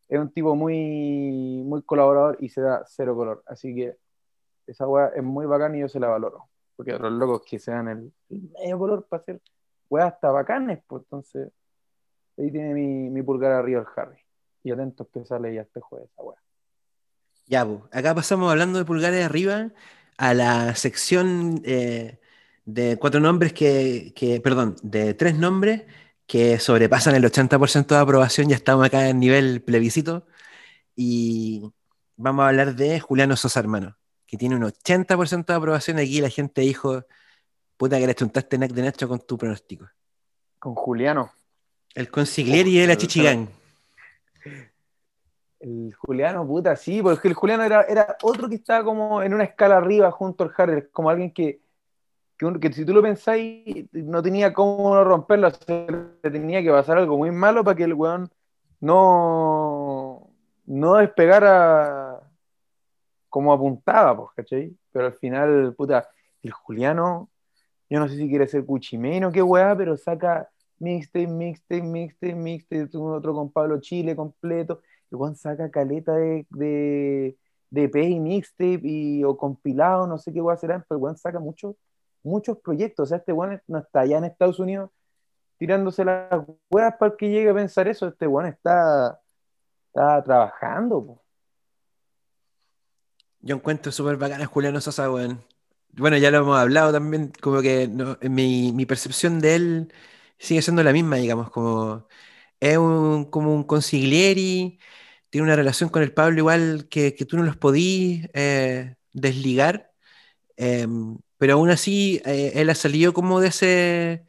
[0.09, 3.43] es un tipo muy, muy colaborador y se da cero color.
[3.47, 3.97] Así que
[4.67, 6.49] esa weá es muy bacán y yo se la valoro.
[6.77, 9.41] Porque los locos que se dan el, medio color para hacer
[9.89, 11.53] weas hasta bacanes, pues entonces
[12.39, 14.24] ahí tiene mi, mi pulgar arriba el Harry
[14.65, 16.09] y atentos que sale ya este jueves
[17.47, 19.71] Ya, pues, acá pasamos hablando de pulgares arriba
[20.17, 22.19] a la sección eh,
[22.65, 25.83] de cuatro nombres que, perdón, de tres nombres
[26.27, 30.27] que sobrepasan el 80% de aprobación, ya estamos acá en nivel plebiscito,
[30.97, 31.63] y
[32.17, 36.31] vamos a hablar de Juliano Sosa, hermano, que tiene un 80% de aprobación, aquí la
[36.31, 37.05] gente dijo,
[37.77, 39.91] puta que le chuntaste de Nacho con tu pronóstico.
[40.59, 41.31] Con Juliano.
[41.95, 43.51] El consigliere y el achichigán.
[45.65, 49.45] El Juliano, puta, sí, porque el Juliano era, era otro que estaba como en una
[49.45, 51.63] escala arriba junto al Harry, como alguien que,
[52.61, 55.51] que, si tú lo pensáis, no tenía cómo romperlo,
[56.21, 58.31] tenía que pasar algo muy malo para que el weón
[58.79, 60.29] no,
[60.67, 62.21] no despegara
[63.31, 64.77] como apuntaba, pues, ¿cachai?
[64.93, 66.11] Pero al final, puta,
[66.43, 67.31] el Juliano,
[67.89, 70.47] yo no sé si quiere ser Cuchimeno, qué weá, pero saca
[70.79, 74.83] mixtape, mixtape, mixtape, mixtape, otro con Pablo Chile completo,
[75.15, 77.37] el weón saca caleta de, de,
[77.71, 81.17] de EP y mixtape y, o compilado, no sé qué weá será, pero el weón
[81.17, 81.77] saca muchos
[82.23, 84.91] muchos proyectos, o sea, este weón no está allá en Estados Unidos
[85.59, 89.21] tirándose las weas para que llegue a pensar eso, este weón está,
[89.87, 91.21] está trabajando.
[93.41, 95.07] Yo encuentro súper bacana a Juliano Sosa.
[95.09, 97.89] Bueno, ya lo hemos hablado también, como que
[98.23, 99.93] mi, mi, percepción de él
[100.39, 102.09] sigue siendo la misma, digamos, como
[102.61, 102.79] es
[103.31, 104.79] como un consiglieri,
[105.35, 109.91] tiene una relación con el Pablo igual que, que tú no los podís eh, desligar,
[110.57, 110.87] eh,
[111.39, 114.27] pero aún así eh, él ha salido como de ese,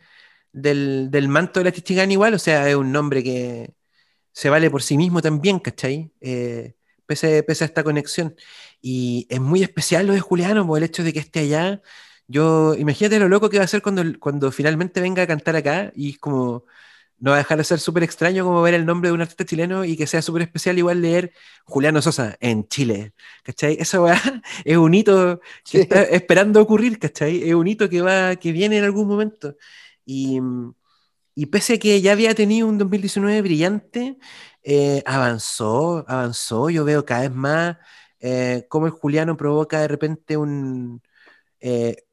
[0.52, 3.76] del, del manto de la Chichigán igual, o sea, es un nombre que
[4.32, 6.12] se vale por sí mismo también, ¿cachai?
[6.22, 6.74] Eh,
[7.06, 8.36] pese, pese, a esta conexión.
[8.82, 11.84] Y es muy especial lo de Juliano, por el hecho de que esté allá.
[12.28, 15.92] Yo, imagínate lo loco que va a ser cuando, cuando finalmente venga a cantar acá
[15.96, 16.66] y es como,
[17.20, 19.46] no va a dejar de ser súper extraño como ver el nombre de un artista
[19.46, 21.32] chileno y que sea súper especial igual leer
[21.66, 23.14] Juliano Sosa en Chile,
[23.44, 23.78] ¿cachai?
[23.80, 24.08] Eso
[24.66, 25.40] es un hito
[25.70, 27.48] que está esperando ocurrir, ¿cachai?
[27.50, 29.56] Es un hito que va, que viene en algún momento.
[30.06, 30.40] Y,
[31.36, 34.18] y pese a que ya había tenido un 2019 brillante,
[34.64, 36.70] eh, avanzó, avanzó.
[36.70, 37.78] Yo veo cada vez más
[38.20, 41.02] eh, cómo el Juliano provoca de repente un...
[41.62, 42.05] Eh,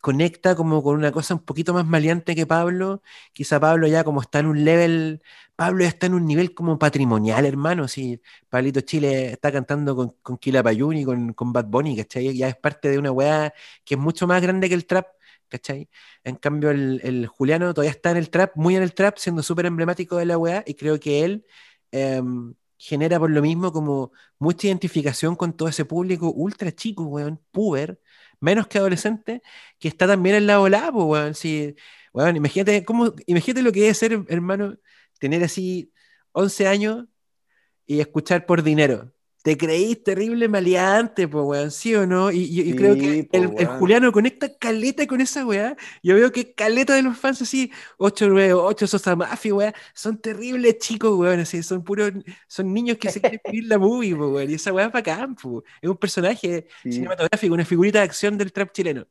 [0.00, 3.02] conecta como con una cosa un poquito más maleante que Pablo.
[3.32, 5.22] Quizá Pablo ya como está en un level,
[5.56, 7.88] Pablo ya está en un nivel como patrimonial, hermano.
[7.88, 12.36] Si Pablito Chile está cantando con, con Kila Payuni, con, con Bad Bunny, ¿cachai?
[12.36, 13.52] Ya es parte de una weá
[13.84, 15.06] que es mucho más grande que el trap
[15.48, 15.88] ¿cachai?
[16.24, 19.66] En cambio, el, Juliano todavía está en el trap, muy en el trap, siendo súper
[19.66, 21.46] emblemático de la weá, y creo que él
[21.92, 27.40] em, genera por lo mismo como mucha identificación con todo ese público ultra chico, weón,
[27.50, 28.00] puber,
[28.40, 29.42] menos que adolescente,
[29.78, 31.34] que está también en la ola, weón.
[31.34, 31.74] Si,
[32.12, 34.76] weón, imagínate, cómo, imagínate lo que es ser, hermano,
[35.18, 35.92] tener así
[36.32, 37.06] 11 años
[37.86, 39.15] y escuchar por dinero
[39.46, 42.32] te creís terrible maleante, pues, weón, ¿sí o no?
[42.32, 43.46] Y, creo que el,
[43.78, 45.76] Juliano conecta caleta con esa weá.
[46.02, 50.18] Yo veo que caleta de los fans así, 8 8 8 Sosa Mafia, weá, son
[50.18, 52.10] terribles chicos, weón, así, son puros,
[52.48, 55.36] son niños que se quieren vivir la movie, pues, weón, y esa weá es bacán,
[55.36, 55.62] pues.
[55.80, 59.06] Es un personaje cinematográfico, una figurita de acción del trap chileno.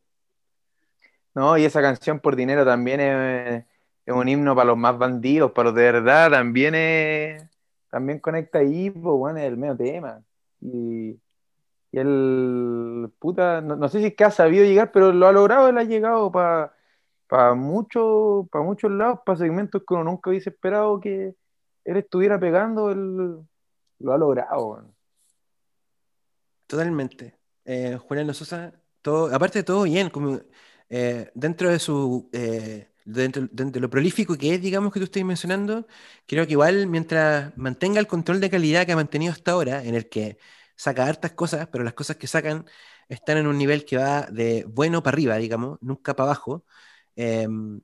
[1.33, 3.63] No, y esa canción por dinero también es,
[4.05, 7.55] es un himno para los más bandidos, para los de verdad, también es
[7.95, 10.21] también conecta ahí, pues bueno, es el medio tema.
[10.61, 11.19] Y,
[11.91, 15.77] el puta, no, sé si es que ha sabido llegar, pero lo ha logrado, él
[15.77, 16.73] ha llegado para
[17.27, 21.35] para muchos muchos lados, para segmentos que uno nunca hubiese esperado que
[21.83, 23.39] él estuviera pegando, él
[23.99, 24.93] lo ha logrado.
[26.67, 27.37] Totalmente.
[27.63, 30.39] Eh, Julián Sosa, todo, aparte de todo bien, como
[30.89, 35.23] eh, dentro de su eh, dentro, de lo prolífico que es, digamos, que tú estás
[35.23, 35.87] mencionando,
[36.25, 39.95] creo que igual mientras mantenga el control de calidad que ha mantenido hasta ahora, en
[39.95, 40.37] el que
[40.75, 42.65] saca hartas cosas, pero las cosas que sacan
[43.07, 46.65] están en un nivel que va de bueno para arriba, digamos, nunca para abajo.
[47.15, 47.79] Em,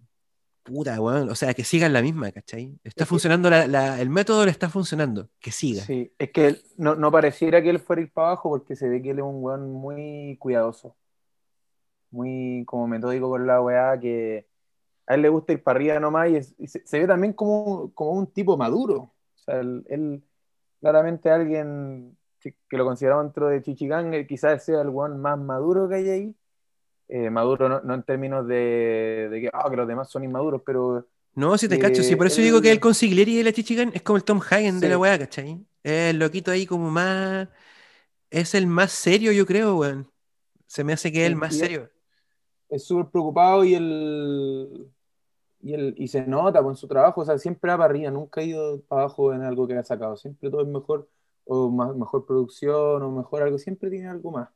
[0.63, 2.78] puta, bueno, o sea, que sigan la misma, ¿cachai?
[2.84, 5.84] Está funcionando, el método le está funcionando, que siga.
[5.84, 9.01] Sí, es que no, no, pareciera que él fuera ir para abajo porque se ve
[9.01, 10.95] que él es un weón muy cuidadoso,
[12.09, 14.51] muy como metódico con la weá, que
[15.12, 18.28] a él le gusta ir para arriba nomás y, se, ve también como, como, un
[18.28, 18.95] tipo maduro.
[18.95, 20.24] O sea, él,
[20.80, 25.89] claramente alguien que, lo consideramos dentro de Chichigán, eh, quizás sea el one más maduro
[25.89, 26.36] que hay ahí.
[27.09, 31.05] Eh, maduro no, en términos de, ah, que, los demás son inmaduros, pero...
[31.36, 34.03] No, si te cacho, sí, por eso digo que el consiglieri de la Chichigán es
[34.03, 35.59] como el Tom Hagen de la weá, ¿cachai?
[35.84, 37.49] Es el loquito ahí como más...
[38.30, 40.09] Es el más serio, yo creo, weón.
[40.68, 41.89] Se me hace que es el más serio.
[42.70, 44.89] Es súper preocupado y el
[45.62, 48.41] y, el, y se nota con su trabajo, o sea, siempre va para arriba, nunca
[48.41, 51.09] ha ido para abajo en algo que ha sacado, siempre todo es mejor,
[51.45, 54.49] o más, mejor producción, o mejor algo, siempre tiene algo más.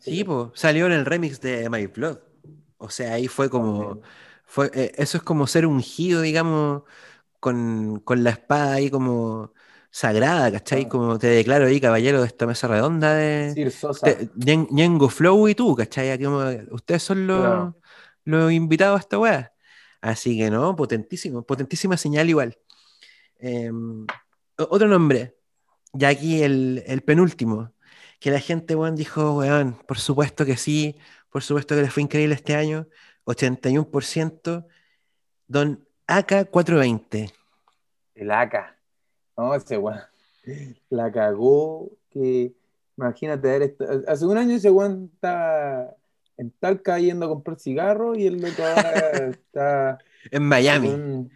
[0.00, 2.18] Sí, pues, salió en el remix de My Blood,
[2.78, 4.00] o sea, ahí fue como,
[4.44, 6.82] fue, eh, eso es como ser ungido, digamos,
[7.40, 9.52] con, con la espada ahí como
[9.92, 10.84] sagrada, ¿cachai?
[10.86, 10.88] Ah.
[10.88, 13.72] Como te declaro ahí, caballero de esta mesa redonda de...
[14.34, 16.18] Ñengo Flow y tú, ¿cachai?
[16.70, 17.74] ustedes son los,
[18.24, 19.51] los invitados a esta weá.
[20.02, 22.58] Así que no, potentísimo, potentísima señal igual.
[23.38, 24.04] Em,
[24.58, 25.36] otro nombre,
[25.92, 27.72] ya aquí el, penúltimo,
[28.18, 30.98] que la gente, weón, dijo, weón, por supuesto que sí,
[31.30, 32.88] por supuesto que les fue increíble este año,
[33.26, 34.66] 81%,
[35.46, 37.32] don AK420.
[38.16, 38.76] El AK,
[39.36, 40.00] no, ese weón,
[40.90, 42.52] la cagó, que
[42.96, 43.76] imagínate,
[44.08, 45.96] hace un año ese weón está
[46.42, 49.98] en Talca yendo a comprar cigarros y el loco ahora está
[50.30, 50.88] En Miami.
[50.88, 51.30] en,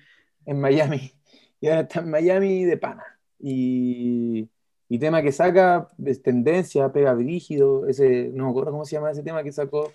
[0.45, 1.13] en Miami.
[1.61, 3.05] Y ahora está en Miami de pana.
[3.39, 4.49] Y,
[4.89, 7.87] y tema que saca es tendencia, pega brígido.
[7.87, 9.93] Ese, no me acuerdo cómo se llama ese tema que sacó.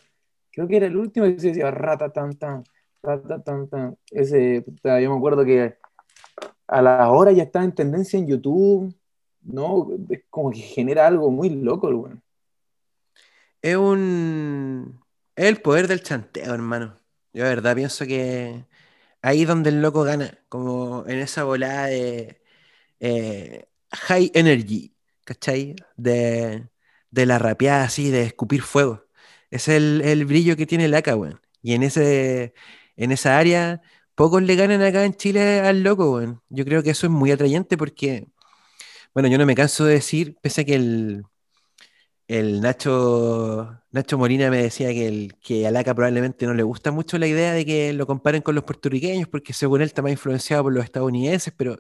[0.52, 2.64] Creo que era el último que se decía rata tan tan,
[3.02, 3.98] rata tan tan.
[4.10, 5.76] Ese, yo me acuerdo que
[6.68, 8.94] a la hora ya está en tendencia en YouTube.
[9.44, 12.24] No, es como que genera algo muy loco, el weón.
[13.62, 15.01] Es un.
[15.36, 17.00] Es el poder del chanteo, hermano.
[17.34, 18.66] Yo de verdad pienso que
[19.22, 22.42] ahí es donde el loco gana, como en esa volada de
[23.00, 25.76] eh, high energy, ¿cachai?
[25.98, 26.70] De,
[27.12, 29.06] de la rapeada así, de escupir fuego.
[29.52, 31.42] Es el, el brillo que tiene el AK, weón.
[31.64, 32.54] Y en, ese,
[32.98, 33.82] en esa área,
[34.16, 36.44] pocos le ganan acá en Chile al loco, weón.
[36.50, 38.28] Yo creo que eso es muy atrayente porque,
[39.14, 41.26] bueno, yo no me canso de decir, pese a que el,
[42.32, 46.90] el Nacho, Nacho Molina me decía que, el, que a Laca probablemente no le gusta
[46.92, 50.14] mucho la idea de que lo comparen con los puertorriqueños, porque según él está más
[50.14, 51.78] influenciado por los estadounidenses, pero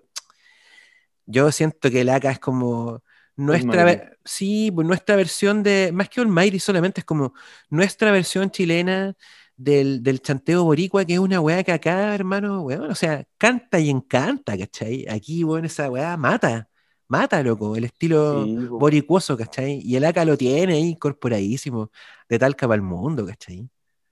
[1.25, 3.01] yo siento que Laca es como
[3.37, 7.33] nuestra, sí, pues nuestra versión de, más que Almighty solamente es como
[7.69, 9.15] nuestra versión chilena
[9.55, 13.79] del, del chanteo boricua, que es una weá que acá, hermano, weón, o sea, canta
[13.79, 15.05] y encanta, ¿cachai?
[15.09, 16.67] Aquí, weón, esa weá mata,
[17.11, 19.81] mata, loco, el estilo Sí, boricuoso, ¿cachai?
[19.83, 21.91] Y el AK lo tiene ahí incorporadísimo,
[22.29, 23.67] de Talca para el mundo, ¿cachai?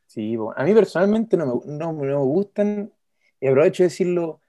[0.06, 0.54] Sí, po.
[0.56, 2.92] a mí personalmente no me, no, no me gustan,
[3.40, 4.42] y aprovecho de decirlo,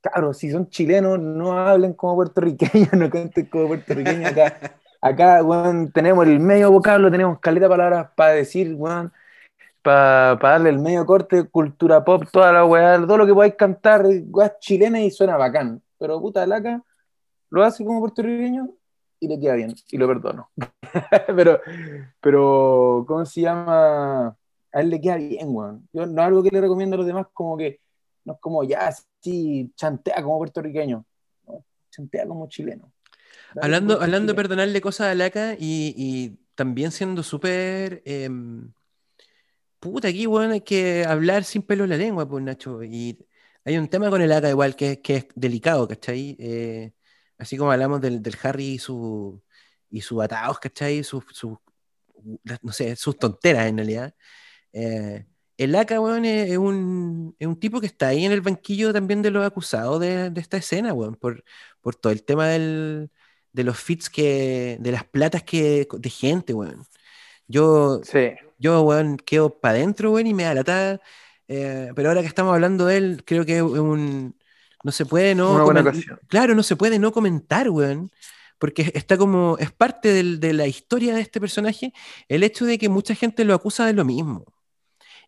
[0.00, 4.78] claro, si son chilenos, no hablen como puertorriqueños, no canten como puertorriqueños acá.
[5.02, 9.12] Acá, weón, tenemos el medio vocablo, tenemos caleta de palabras para decir, weón,
[9.82, 14.06] para darle el medio corte, cultura pop, toda la weá, todo lo que podáis cantar,
[14.06, 15.82] weá chilena y suena bacán.
[15.98, 16.82] Pero puta laca,
[17.50, 18.70] lo hace como puertorriqueño
[19.18, 20.50] y le queda bien, y lo perdono.
[21.36, 21.60] pero,
[22.20, 24.28] pero, ¿cómo se llama?
[24.72, 25.88] A él le queda bien, weón.
[25.92, 27.80] Yo no es algo que le recomiendo a los demás, como que
[28.24, 31.04] no es como ya, sí, chantea como puertorriqueño,
[31.46, 32.92] no, chantea como chileno.
[33.54, 38.02] Dale, Hablando, puerto hablando de perdonarle cosas a Laca y, y también siendo súper...
[38.04, 38.72] em,
[39.78, 42.82] puta, aquí, weón, hay que hablar sin pelo en la lengua, pues, Nacho.
[42.82, 43.18] Y
[43.64, 46.36] hay un tema con el AK igual que, que es delicado, ¿cachai?
[46.38, 46.92] Eh,
[47.38, 49.42] así como hablamos del, del Harry y su
[49.90, 51.04] y sus atados, ¿cachai?
[51.04, 51.58] Sus, sus-
[52.62, 54.14] no sé, sus tonteras en realidad.
[54.72, 55.26] Eh,
[55.58, 58.92] el AK, weón, es, es un, es un tipo que está ahí en el banquillo
[58.92, 61.44] también de los acusados de, de esta escena, weón, por,
[61.80, 63.10] por todo el tema del,
[63.52, 66.84] de los fits que, de las platas que, de gente, weón.
[67.48, 71.00] Yo, Sí, yo, weón, quedo para adentro, weón, y me da lata.
[71.48, 74.35] eh, pero ahora que estamos hablando de él, creo que es un.
[74.86, 75.52] No se puede no.
[75.54, 76.20] Una buena comen- ocasión.
[76.28, 78.10] Claro, no se puede no comentar, weón.
[78.58, 79.56] Porque está como.
[79.58, 81.92] Es parte del- de la historia de este personaje
[82.28, 84.44] el hecho de que mucha gente lo acusa de lo mismo.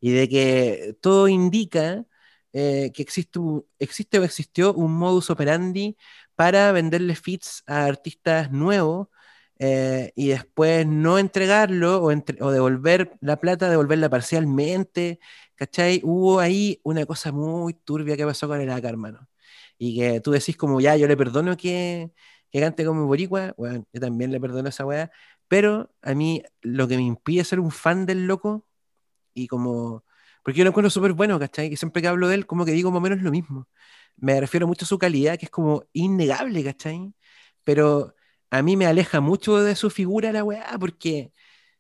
[0.01, 2.05] Y de que todo indica
[2.53, 5.97] eh, que existe o existió un modus operandi
[6.35, 9.09] para venderle fits a artistas nuevos
[9.59, 15.19] eh, y después no entregarlo o, entre- o devolver la plata, devolverla parcialmente,
[15.57, 16.01] ¿cachai?
[16.05, 19.28] Hubo ahí una cosa muy turbia que pasó con el AK, hermano.
[19.79, 22.13] Y que tú decís como, ya, yo le perdono que,
[22.51, 25.11] que cante como boricua, bueno, yo también le perdono esa weá,
[25.49, 28.67] pero a mí lo que me impide ser un fan del loco
[29.35, 30.05] y como,
[30.43, 31.73] porque yo lo encuentro súper bueno, ¿cachai?
[31.73, 33.69] Y siempre que hablo de él, como que digo más o menos lo mismo.
[34.17, 37.13] Me refiero mucho a su calidad, que es como innegable, ¿cachai?
[37.65, 38.15] Pero
[38.51, 41.33] a mí me aleja mucho de su figura la weá, porque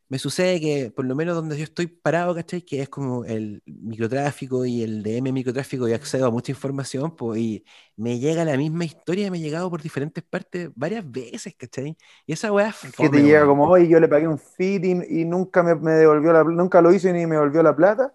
[0.08, 2.62] me sucede que, por lo menos donde yo estoy parado, ¿cachai?
[2.62, 7.40] Que es como el microtráfico y el DM microtráfico y accedo a mucha información, pues,
[7.40, 7.64] y
[7.96, 11.96] me llega la misma historia, me ha llegado por diferentes partes varias veces, ¿cachai?
[12.26, 15.20] Y esa weá es que te llega como hoy, yo le pagué un fit y,
[15.22, 18.12] y nunca me, me devolvió la nunca lo hizo y ni me devolvió la plata.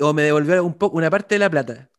[0.00, 1.90] o me devolvió un poco, una parte de la plata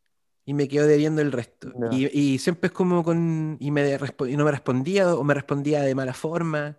[0.45, 1.75] y me quedo debiendo el resto.
[1.89, 3.57] Y, y siempre es como con.
[3.59, 6.77] Y, me y no me respondía o me respondía de mala forma.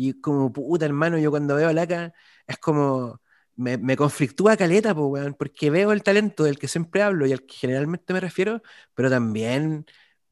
[0.00, 2.12] Y como puta hermano, yo cuando veo a Laca
[2.46, 3.20] es como.
[3.56, 7.32] Me, me conflictúa caleta, po, weón, porque veo el talento del que siempre hablo y
[7.32, 8.62] al que generalmente me refiero,
[8.94, 9.84] pero también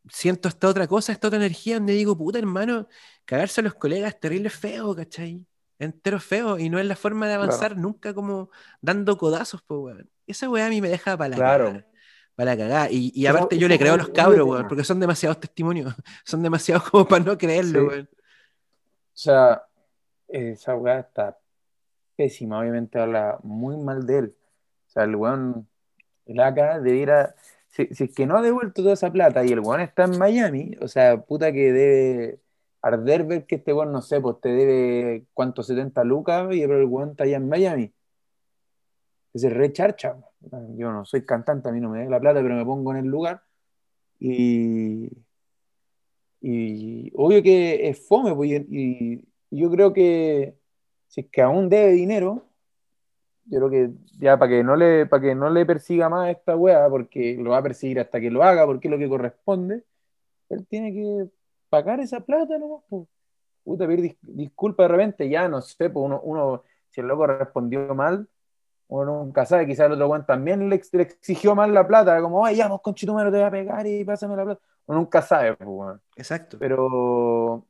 [0.08, 2.86] siento esta otra cosa, esta otra energía donde digo, puta hermano,
[3.24, 5.44] cagarse a los colegas es terrible feo, ¿cachai?
[5.80, 8.50] Entero feo y no es la forma de avanzar nunca como
[8.80, 10.08] dando codazos, po, weón.
[10.28, 11.64] Esa weá a mí me deja para la Claro.
[11.66, 11.86] cagada,
[12.36, 12.90] para la cagada.
[12.92, 15.92] Y, y aparte yo le creo a los cabros, weón, porque son demasiados testimonios,
[16.24, 17.86] son demasiados como para no creerlo, Sí.
[17.88, 18.08] weón.
[19.16, 19.62] O sea,
[20.28, 21.38] esa weá está
[22.16, 24.36] pésima, obviamente habla muy mal de él.
[24.88, 25.68] O sea, el weón,
[26.26, 27.34] el AK debiera,
[27.68, 30.18] si, si es que no ha devuelto toda esa plata y el weón está en
[30.18, 32.40] Miami, o sea, puta que debe,
[32.82, 36.84] arder ver que este weón, no sé, pues te debe cuánto, 70 lucas, y el
[36.84, 37.94] weón está allá en Miami.
[39.34, 40.16] Es re charcha.
[40.76, 42.98] Yo no soy cantante, a mí no me da la plata, pero me pongo en
[42.98, 43.42] el lugar.
[44.18, 45.10] Y,
[46.40, 50.58] y obvio que es fome, pues, y, yo creo que
[51.08, 52.46] si es que aún debe dinero,
[53.46, 56.56] yo creo que ya para que no le, que no le persiga más a esta
[56.56, 59.84] weá, porque lo va a perseguir hasta que lo haga, porque es lo que corresponde,
[60.48, 61.28] él tiene que
[61.68, 63.08] pagar esa plata nomás, pues.
[63.64, 67.94] Puta, pedir disculpas de repente, ya no sé, pues uno, uno, si el loco respondió
[67.96, 68.28] mal,
[68.88, 72.56] uno nunca sabe, quizás el otro weón también le, exigió mal la plata, como, ay,
[72.56, 74.62] ya, vos con te voy a pegar y pásame la plata.
[74.86, 76.58] Uno nunca sabe, pues, Exacto.
[76.58, 77.66] Pero,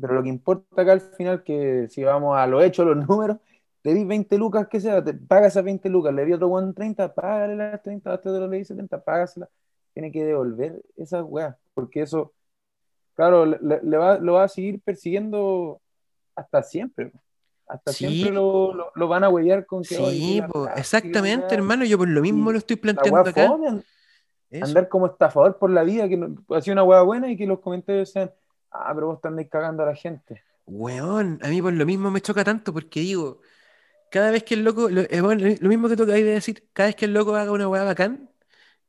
[0.00, 3.38] pero lo que importa acá al final, que si vamos a lo hecho, los números,
[3.82, 6.74] le di 20 lucas, que sea, te paga esas 20 lucas, le di otro weón
[6.74, 9.48] 30, págale las 30, hasta te lo le di 70, págasela.
[9.92, 12.32] Tiene que devolver esas weas, porque eso,
[13.14, 15.80] claro, le, va, lo va a seguir persiguiendo
[16.34, 17.12] hasta siempre.
[17.66, 19.94] Hasta siempre lo, lo, van a huellar con que.
[19.94, 20.42] Sí,
[20.76, 21.84] exactamente, hermano.
[21.84, 23.50] Yo por lo mismo lo estoy planteando acá.
[24.62, 26.14] Andar como estafador por la vida, que
[26.50, 28.30] ha sido una hueá buena y que los comentarios sean,
[28.70, 30.42] ah, pero vos estás cagando a la gente.
[30.66, 33.40] Weón, a mí por lo mismo me choca tanto porque digo,
[34.10, 36.68] cada vez que el loco, lo, eh, bueno, lo mismo que tú acabas de decir,
[36.72, 38.30] cada vez que el loco haga una hueá bacán,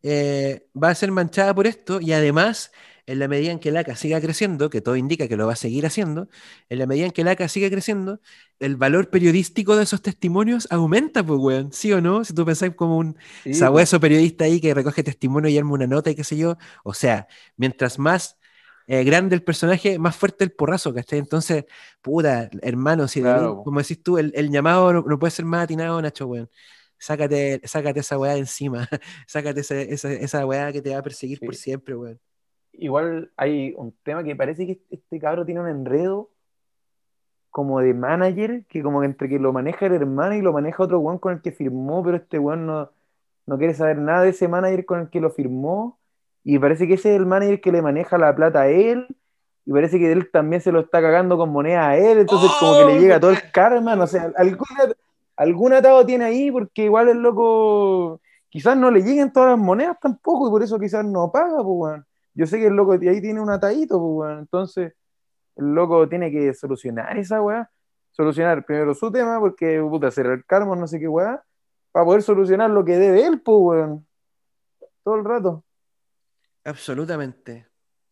[0.03, 2.71] eh, va a ser manchada por esto y además
[3.07, 5.53] en la medida en que el ACA siga creciendo, que todo indica que lo va
[5.53, 6.27] a seguir haciendo,
[6.69, 8.19] en la medida en que el ACA siga creciendo,
[8.59, 12.23] el valor periodístico de esos testimonios aumenta, pues, weón, ¿sí o no?
[12.25, 13.17] Si tú pensáis como un
[13.53, 16.93] sabueso periodista ahí que recoge testimonio y arma una nota y qué sé yo, o
[16.93, 17.27] sea,
[17.57, 18.37] mientras más
[18.87, 21.19] eh, grande el personaje, más fuerte el porrazo, ¿cachai?
[21.19, 21.65] Entonces,
[22.01, 26.49] puta, hermano, si como decís tú, el, llamado no, puede ser más atinado, Nacho, weón.
[26.97, 28.87] Sácate, sácate esa weá de encima,
[29.27, 32.19] sácate esa, esa, esa weá que te va a perseguir por siempre, weón
[32.79, 36.29] igual hay un tema que parece que este cabro tiene un enredo
[37.49, 40.83] como de manager, que como que entre que lo maneja el hermano y lo maneja
[40.83, 42.89] otro weón con el que firmó, pero este weón no,
[43.45, 45.97] no quiere saber nada de ese manager con el que lo firmó,
[46.43, 49.07] y parece que ese es el manager que le maneja la plata a él,
[49.65, 52.77] y parece que él también se lo está cagando con moneda a él, entonces como
[52.77, 54.93] que le llega todo el oh, karma, no sé, alguna,
[55.37, 58.19] algún atado tiene ahí, porque igual el loco,
[58.49, 61.65] quizás no le lleguen todas las monedas tampoco, y por eso quizás no paga, pues
[61.65, 62.05] weón
[62.35, 64.93] yo sé que el loco ahí tiene un atadito, pues, entonces
[65.55, 67.69] el loco tiene que solucionar esa weá,
[68.11, 71.43] solucionar primero su tema, porque puta, hacer el karma, no sé qué weá,
[71.91, 74.07] para poder solucionar lo que debe él, pues, weón.
[75.03, 75.63] Todo el rato.
[76.65, 77.67] Absolutamente.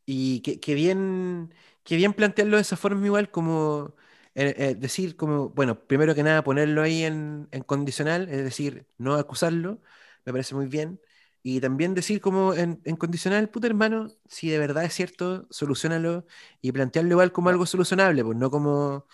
[0.06, 1.54] Y que, bien,
[1.84, 3.96] que bien plantearlo de esa forma igual como
[4.36, 8.86] eh, eh, decir como, bueno, primero que nada ponerlo ahí en, en, condicional, es decir,
[8.98, 9.82] no acusarlo,
[10.26, 11.00] me parece muy bien.
[11.46, 16.26] Y también decir como en, condicional, puta hermano, si de verdad es cierto, solucionalo
[16.62, 19.06] y plantearlo igual como algo solucionable, pues no como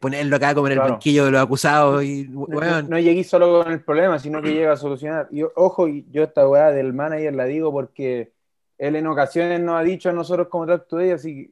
[0.00, 2.46] ponerlo acá como en el banquillo de los acusados y no,
[2.82, 5.28] no, llegué solo con el problema, sino que llega a solucionar.
[5.30, 8.32] Y ojo, yo esta weá del manager la digo porque
[8.78, 11.50] él en ocasiones nos ha dicho a nosotros como tracto de ella, así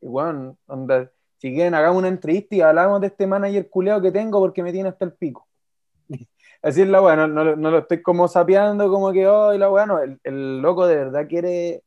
[0.00, 0.56] que, bueno,
[1.38, 4.72] si quieren hagamos una entrevista y hablamos de este manager culeado que tengo porque me
[4.72, 5.45] tiene hasta el pico.
[6.62, 9.86] Así es la weá, no, no, lo estoy como sapeando como que, oh, la weá,
[9.86, 11.82] no, el, loco de verdad quiere,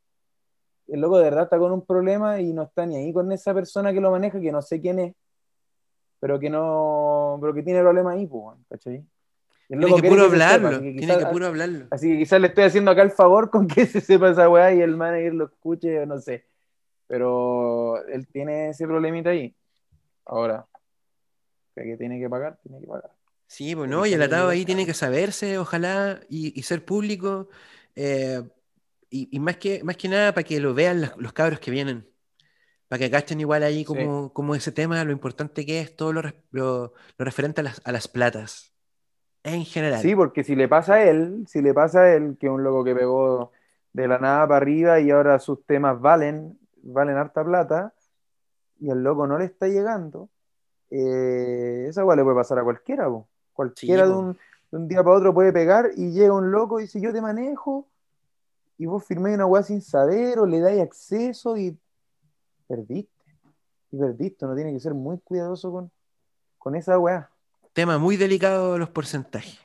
[0.88, 3.54] el loco de verdad está con un problema y no está ni ahí con esa
[3.54, 5.16] persona que lo maneja, que no sé quién es,
[6.20, 9.04] pero que no, pero que tiene problemas ahí, pues, ¿cachai?
[9.68, 11.88] tiene que puro hablarlo, tiene que puro hablarlo.
[11.92, 14.74] Así que quizás le estoy haciendo acá el favor con que se sepa esa weá
[14.74, 16.46] y el manager lo escuche, no sé.
[17.06, 19.56] Pero él tiene ese problemita ahí.
[20.26, 20.66] Ahora,
[21.76, 23.12] que tiene que pagar, tiene que pagar.
[23.50, 27.50] Sí, pues, y el atado ahí tiene que saberse, ojalá, y, ser público,
[27.96, 28.44] eh,
[29.10, 32.08] y, más, que, más que nada para que lo vean los, cabros que vienen,
[32.88, 36.22] para que cachen igual ahí como, como, ese tema, lo importante que es todo lo,
[36.52, 38.72] lo, referente a las, a las, platas,
[39.42, 40.00] en general.
[40.00, 42.64] Sí, porque si le pasa a él, si le pasa a él, que es un
[42.64, 43.52] loco que pegó
[43.94, 47.96] de la nada para arriba y ahora sus temas valen, valen harta plata,
[48.80, 50.30] y el loco no le está llegando,
[50.92, 53.26] eh, esa igual le puede pasar a cualquiera, vos.
[53.60, 57.12] Cualquiera de, un, día para otro puede pegar y llega un loco y dice, yo
[57.12, 57.86] te manejo,
[58.78, 61.78] y vos firmé una weá sin saber o le dais acceso y
[62.70, 63.12] perdiste.
[63.92, 65.92] Y perdiste, uno tiene que ser muy cuidadoso con,
[66.58, 67.30] con esa weá.
[67.74, 69.60] Tema muy delicado los porcentajes.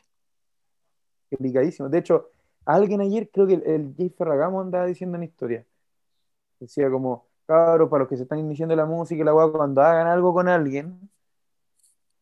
[1.31, 1.89] Delicadísimo.
[1.89, 2.31] De hecho,
[2.65, 5.65] alguien ayer, creo que el, Jay Ferragamo andaba diciendo una historia.
[6.59, 9.83] Decía como, cabros, para los que se están iniciando la música y la weá, cuando
[9.83, 10.99] hagan algo con alguien,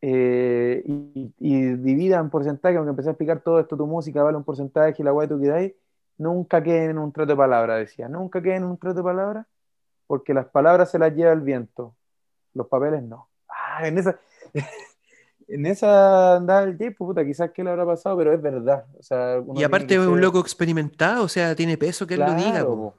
[0.04, 4.42] eh, y, y, dividan porcentaje, aunque empecé a explicar todo esto, tu música vale un
[4.44, 5.72] porcentaje y la guay tú quedáis,
[6.18, 9.46] nunca queden en un trato de palabra, decía, nunca queden en un trato de palabra,
[10.08, 11.94] porque las palabras se las lleva el viento,
[12.52, 13.28] los papeles no.
[13.48, 14.18] Ah, en esa,
[15.48, 18.84] en esa andaba el J, puta, quizás que le habrá pasado, pero es verdad.
[18.98, 22.14] O sea, Y aparte que es un ser- loco experimentado, o sea, tiene peso que
[22.14, 22.64] él lo diga.
[22.64, 22.76] po.
[22.76, 22.94] po.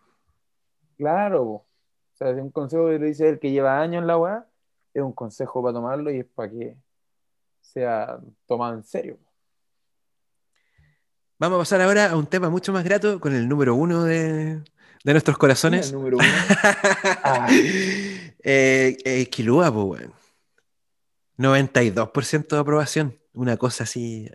[0.97, 1.53] Claro, po.
[1.53, 4.45] O sea, es un consejo que le dice el que lleva años en la weá,
[4.93, 6.77] es un consejo para tomarlo y es para que
[7.63, 9.17] sea tomado en serio.
[11.39, 14.61] Vamos a pasar ahora a un tema mucho más grato con el número uno de,
[15.03, 15.87] de nuestros ¿Quién es corazones.
[15.87, 16.27] el número uno?
[17.25, 17.47] Ah.
[17.51, 20.13] eh, eh, Kilua, weón.
[21.37, 23.17] 92% de aprobación.
[23.33, 24.29] Una cosa así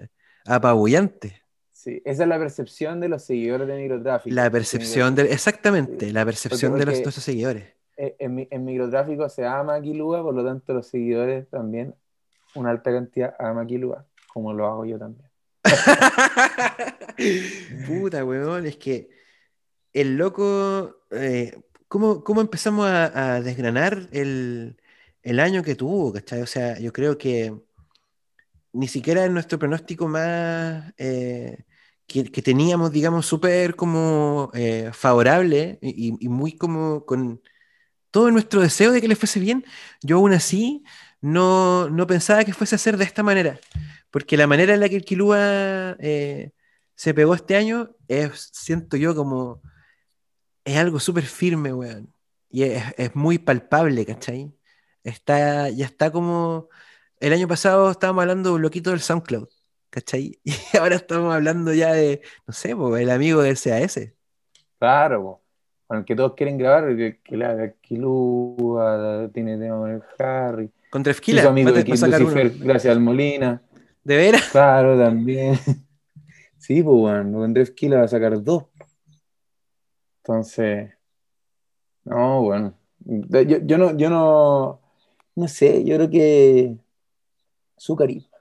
[0.44, 1.42] apabullante.
[1.72, 4.34] Sí, esa es la percepción de los seguidores de microtráfico.
[4.34, 5.32] La percepción de.
[5.32, 6.12] Exactamente, Sí.
[6.12, 7.72] la percepción Porque- de los, nuestros seguidores.
[7.96, 11.94] En, en mi- en microtráfico se ama a Kilua, por lo tanto los seguidores también,
[12.54, 15.28] una alta cantidad a Kilua, como lo hago yo también.
[17.86, 19.10] Puta, weón, es que
[19.92, 21.02] el loco.
[21.10, 24.80] eh, ¿cómo, cómo empezamos a, desgranar el,
[25.22, 26.42] el año que tuvo, ¿cachai?
[26.42, 27.54] O sea, yo creo que
[28.72, 30.92] ni siquiera en nuestro pronóstico más.
[30.98, 31.64] eh,
[32.06, 37.42] que, que teníamos, digamos, súper como eh, favorable y, y muy como con
[38.10, 39.64] todo nuestro deseo de que le fuese bien,
[40.02, 40.84] yo aún así
[41.20, 43.58] no, no pensaba que fuese a ser de esta manera.
[44.10, 46.52] Porque la manera en la que el Kilua eh,
[46.94, 49.62] se pegó este año es, siento yo, como.
[50.64, 52.12] Es algo súper firme, weón.
[52.50, 54.54] Y es, es muy palpable, ¿cachai?
[55.04, 56.68] Está, ya está como.
[57.20, 59.48] El año pasado estábamos hablando de un loquito del SoundCloud,
[59.90, 60.40] ¿cachai?
[60.44, 64.00] Y ahora estamos hablando ya de, no sé, el amigo del CAS.
[64.78, 65.44] Claro, po.
[65.86, 70.70] con el que todos quieren grabar, que, que haga Kilua, tiene tema con el Harry.
[70.90, 71.84] Con Y Trefkila, su amigo de.
[71.84, 73.62] Lucifer, gracias al Molina.
[74.04, 74.48] ¿De veras?
[74.50, 75.58] Claro, también.
[76.58, 78.64] Sí, pues bueno, con Kila va a sacar dos.
[80.18, 80.90] Entonces,
[82.04, 82.74] no, bueno.
[82.98, 84.80] Yo, yo no, yo no,
[85.34, 86.76] no sé, yo creo que
[87.76, 88.36] su carisma.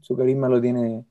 [0.00, 1.04] Su carisma lo tiene,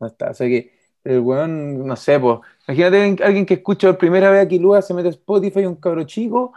[0.00, 0.30] no está.
[0.30, 0.72] O sea que
[1.04, 4.92] el weón, no sé, pues, imagínate alguien que escucha por primera vez a Kilua, se
[4.92, 6.52] mete a Spotify, un cabro chico,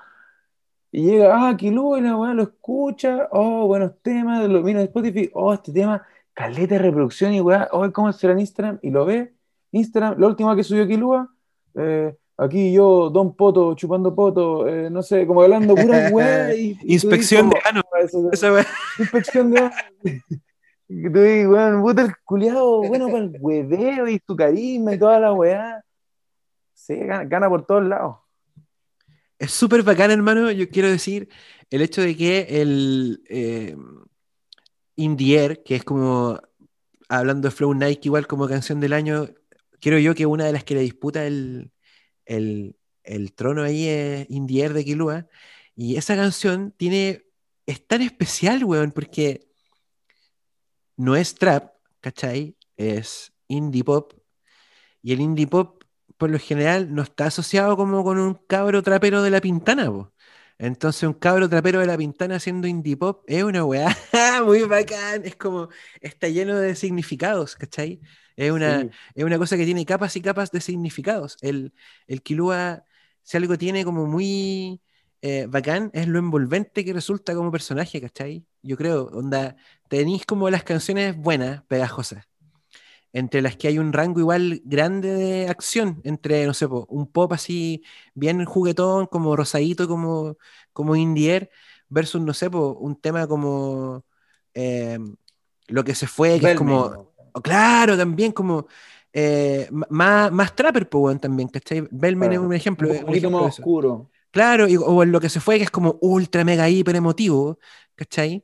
[0.92, 4.88] y llega, ah, Kilua, y la weá lo escucha, oh, buenos temas, lo mira en
[4.88, 8.80] Spotify, oh, este tema, caleta de reproducción y weá, oh, ¿cómo será en Instagram?
[8.82, 9.34] Y lo ve,
[9.72, 11.30] Instagram, la última que subió Kilua,
[11.76, 16.56] eh, aquí yo, Don Poto, chupando poto, eh, no sé, como hablando pura weá.
[16.56, 17.82] y- Inspección de ano.
[17.92, 18.66] "Oh, eso- Esa weá.
[18.98, 19.70] inspección de
[20.92, 24.98] Y tú dices, weón, puta el culiado, bueno para el hueveo y su carisma y
[24.98, 25.84] toda la weá.
[26.74, 28.16] Sí, gana, gana por todos lados.
[29.40, 30.52] Es súper bacán, hermano.
[30.52, 31.30] Yo quiero decir
[31.70, 33.76] el hecho de que el eh,
[34.98, 36.40] Indier, que es como
[37.08, 39.30] hablando de Flow Nike, igual como canción del año,
[39.80, 41.72] creo yo que una de las que le disputa el,
[42.26, 45.28] el, el trono ahí es Indier de Kilua.
[45.74, 47.24] Y esa canción tiene,
[47.66, 49.48] es tan especial, weón, porque
[50.98, 52.58] no es trap, ¿cachai?
[52.76, 54.14] Es indie pop.
[55.02, 55.79] Y el indie pop,
[56.20, 60.14] por lo general, no está asociado como con un cabro trapero de la pintana, po.
[60.60, 63.98] Entonces, un cabro trapero de la pintana haciendo indie pop es una weá
[64.46, 65.26] muy bacán.
[65.26, 65.70] Es como,
[66.02, 68.02] está lleno de significados, ¿cachai?
[68.38, 68.92] Es una, Sí.
[69.16, 71.38] es una cosa que tiene capas y capas de significados.
[71.42, 71.74] El,
[72.08, 72.86] el Kilua,
[73.24, 74.82] si algo tiene como muy
[75.22, 78.46] eh, bacán, es lo envolvente que resulta como personaje, ¿cachai?
[78.62, 79.56] Yo creo, onda,
[79.90, 82.26] tenéis como las canciones buenas, pegajosas,
[83.14, 87.34] entre las que hay un rango igual grande de acción, entre, no sé, un pop
[87.34, 87.84] así
[88.14, 90.38] bien juguetón, como rosadito, como,
[90.74, 91.50] como Indier,
[91.90, 94.06] versus, no sé, un tema como
[94.54, 95.00] eh,
[95.68, 97.14] Lo que se fue, que es como...
[97.34, 98.68] Oh, Claro, también como
[99.14, 101.88] eh, más, más trapper, pues, también, ¿cachai?
[101.92, 102.42] Bellman Claro.
[102.42, 102.90] es un ejemplo.
[102.90, 104.10] Un poquito ejemplo más oscuro.
[104.32, 107.60] Claro, y- o en lo que se fue, que es como ultra, mega, hiper emotivo,
[107.96, 108.44] ¿cachai?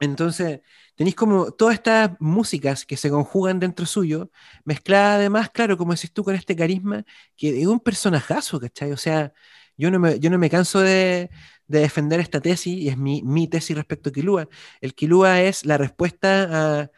[0.00, 0.60] Entonces,
[0.94, 4.30] tenéis como todas estas músicas que se conjugan dentro suyo,
[4.64, 7.04] mezcladas además, claro, como decís tú, con este carisma,
[7.36, 8.92] que es un personajazo, ¿cachai?
[8.92, 9.32] O sea,
[9.76, 11.30] yo no me, yo no me canso de,
[11.66, 14.48] de defender esta tesis, y es mi, mi tesis respecto a Kilua.
[14.80, 16.90] El Kilua es la respuesta a,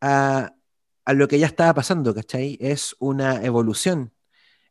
[0.00, 0.54] a,
[1.04, 2.58] a lo que ya estaba pasando, ¿cachai?
[2.60, 4.12] Es una evolución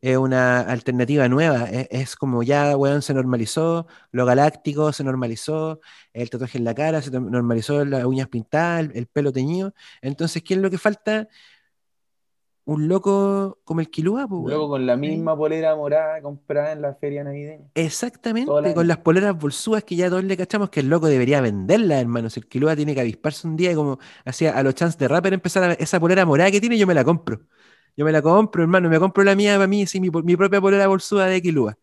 [0.01, 1.65] es una alternativa nueva.
[1.65, 5.79] Es, es como ya, weón, se normalizó, lo galáctico se normalizó,
[6.13, 9.73] el tatuaje en la cara se normalizó, las uñas pintadas, el, el pelo teñido.
[10.01, 11.27] Entonces, ¿qué es lo que falta?
[12.63, 14.69] Un loco como el Kilua, pues, Luego weón.
[14.69, 17.65] con la misma polera morada comprada en la feria navideña.
[17.73, 21.99] Exactamente, con las poleras bolsúas que ya todos le cachamos que el loco debería venderlas,
[22.01, 22.29] hermano.
[22.29, 25.07] Si el Kilua tiene que avisparse un día y como hacía a los chance de
[25.07, 27.41] rapper empezar a, esa polera morada que tiene, yo me la compro.
[27.95, 30.61] Yo me la compro, hermano, me compro la mía para mí, sí, mi, mi propia
[30.61, 31.77] polera bolsuda de Kilua.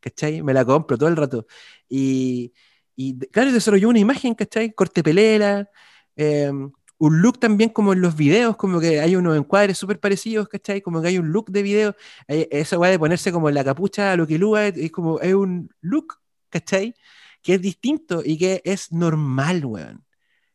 [0.00, 0.42] ¿cachai?
[0.42, 1.46] Me la compro todo el rato.
[1.88, 2.52] Y,
[2.96, 4.72] y claro, desarrolló una imagen, ¿cachai?
[4.74, 5.70] Corte pelera,
[6.16, 10.48] em, un look también como en los videos, como que hay unos encuadres súper parecidos,
[10.48, 10.80] ¿cachai?
[10.82, 11.96] Como que hay un look de video,
[12.28, 15.70] esa weá de ponerse como la capucha a lo que lúa, es como, es un
[15.80, 16.94] look, ¿cachai?
[17.42, 20.04] Que es distinto y que es normal, weón.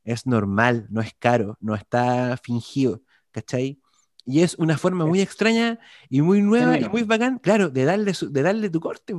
[0.03, 3.79] Es normal, no es caro, no está fingido, ¿cachai?
[4.25, 8.13] Y es una forma muy extraña y muy nueva y muy bacán, claro, de darle,
[8.19, 9.13] de darle tu corte.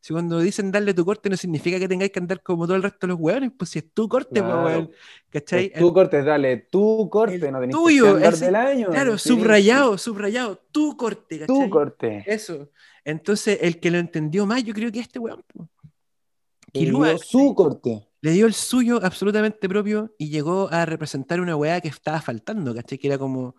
[0.00, 2.82] Si cuando dicen darle tu corte no significa que tengáis que andar como todo el
[2.82, 4.88] resto de los hueones, pues si es tu corte, pues,
[5.28, 5.72] ¿cachai?
[5.72, 8.88] tu corte, dale tu corte, no tenés tuyo, que andar del año.
[8.90, 11.64] Claro, subrayado, subrayado, tu corte, ¿cachai?
[11.64, 12.24] Tu corte.
[12.26, 12.70] Eso.
[13.04, 15.44] Entonces, el que lo entendió más, yo creo que este weón.
[16.72, 18.06] Le dio su corte.
[18.20, 22.74] Le dio el suyo absolutamente propio y llegó a representar una weá que estaba faltando,
[22.74, 22.98] ¿cachai?
[22.98, 23.54] Que era como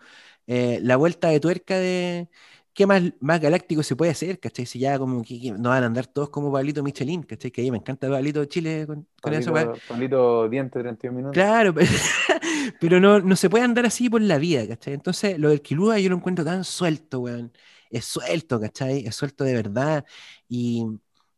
[0.52, 2.28] eh, la vuelta de tuerca de
[2.74, 4.66] qué más, más galáctico se puede hacer, ¿cachai?
[4.66, 7.52] Si ya como que, no van a andar todos como Pablito Michelin, ¿cachai?
[7.52, 9.54] Que ahí me encanta Pablito Chile con, con eso.
[9.88, 11.34] Pablito Diente 31 minutos.
[11.36, 11.76] Claro,
[12.80, 14.96] pero, no, no se puede andar así por la vida, ¿cachai?
[14.96, 17.52] Entonces, lo del Kilua yo lo encuentro tan suelto, weón.
[17.92, 19.06] Es suelto, ¿cachai?
[19.06, 20.04] Es suelto de verdad.
[20.48, 20.84] Y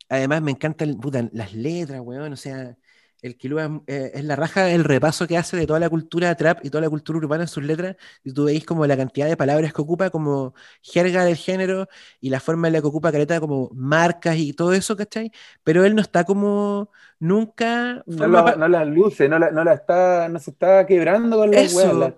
[0.08, 0.98] además me encantan
[1.34, 2.32] las letras, weón.
[2.32, 2.78] O sea,
[3.22, 6.66] el Kilua eh, es la raja el repaso que hace de toda la cultura trap
[6.66, 7.96] y toda la cultura urbana en sus letras.
[8.24, 11.88] Y tú veis como la cantidad de palabras que ocupa como jerga del género
[12.20, 15.32] y la forma en la que ocupa careta como marcas y todo eso, ¿cachai?
[15.64, 18.04] Pero él no está como nunca.
[18.08, 22.16] No, la, luce, no la, no la está, no se está quebrando con las Eso,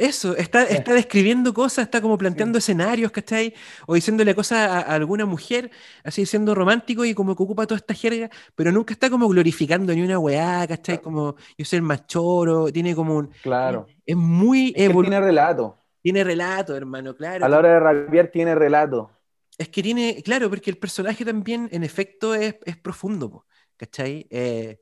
[0.00, 3.54] eso, está, está describiendo cosas, está como planteando escenarios, ¿cachai?
[3.86, 5.70] O diciéndole cosas a, alguna mujer,
[6.02, 9.92] así siendo romántico y como que ocupa toda esta jerga, pero nunca está como glorificando
[9.92, 11.02] ni una weá, ¿cachai?
[11.02, 13.30] Como yo soy el más choro, tiene como un...
[13.42, 13.86] Claro.
[14.06, 14.72] Es muy...
[14.72, 15.76] tiene relato.
[16.02, 17.44] Tiene relato, hermano, claro.
[17.44, 19.10] A la hora de rapear tiene relato.
[19.58, 23.44] Es que tiene, claro, porque el personaje también, en efecto, es, es profundo,
[23.76, 24.26] ¿cachai?
[24.30, 24.80] Eh,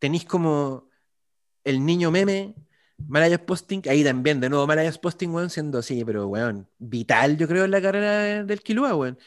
[0.00, 0.88] tenéis como
[1.62, 2.56] el niño meme
[3.06, 7.48] Malayas Posting, ahí también, de nuevo Malayas Posting, weón, siendo así, pero weón, vital, yo
[7.48, 9.18] creo, en la carrera del Kilua, weón.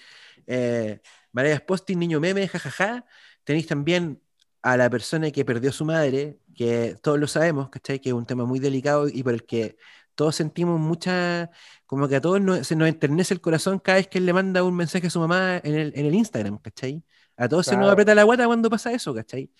[0.48, 1.02] Eh,
[1.32, 3.06] Malayas Posting, niño meme, jajaja.
[3.44, 4.22] Tenéis también
[4.62, 8.00] a la persona que perdió a su madre, que todos lo sabemos, ¿cachai?
[8.00, 9.78] Que es un tema muy delicado y por el que
[10.16, 11.50] todos sentimos mucha,
[11.86, 14.64] como que a todos se nos enternece el corazón cada vez que él le manda
[14.64, 17.04] un mensaje a su mamá en el, en el Instagram, ¿cachai?
[17.38, 19.52] A todos se nos aprieta la guata cuando pasa eso, ¿cachai?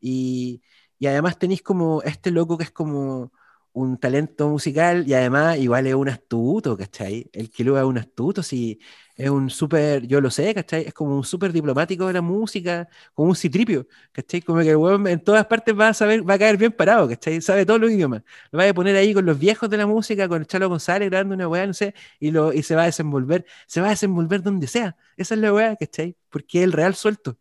[0.00, 0.62] Y,
[0.98, 3.32] y además tenéis como este loco que es como
[3.74, 7.28] un talento musical y además igual es un astuto, ¿cachai?
[7.32, 8.78] El que lo es un astuto, sí,
[9.16, 10.82] es un súper, yo lo sé, ¿cachai?
[10.86, 14.42] Es como un súper diplomático de la música, como un citripio, ¿cachai?
[14.42, 17.08] Como que el weón en todas partes va a saber, va a caer bien parado,
[17.08, 17.40] ¿cachai?
[17.40, 18.22] Sabe todos los idiomas.
[18.50, 21.08] Lo va a poner ahí con los viejos de la música, con el Chalo González
[21.08, 23.90] grabando una weá, no sé, y, lo, y se va a desenvolver, se va a
[23.90, 24.96] desenvolver donde sea.
[25.16, 26.16] Esa es la weá, ¿cachai?
[26.28, 27.38] Porque es el real suelto.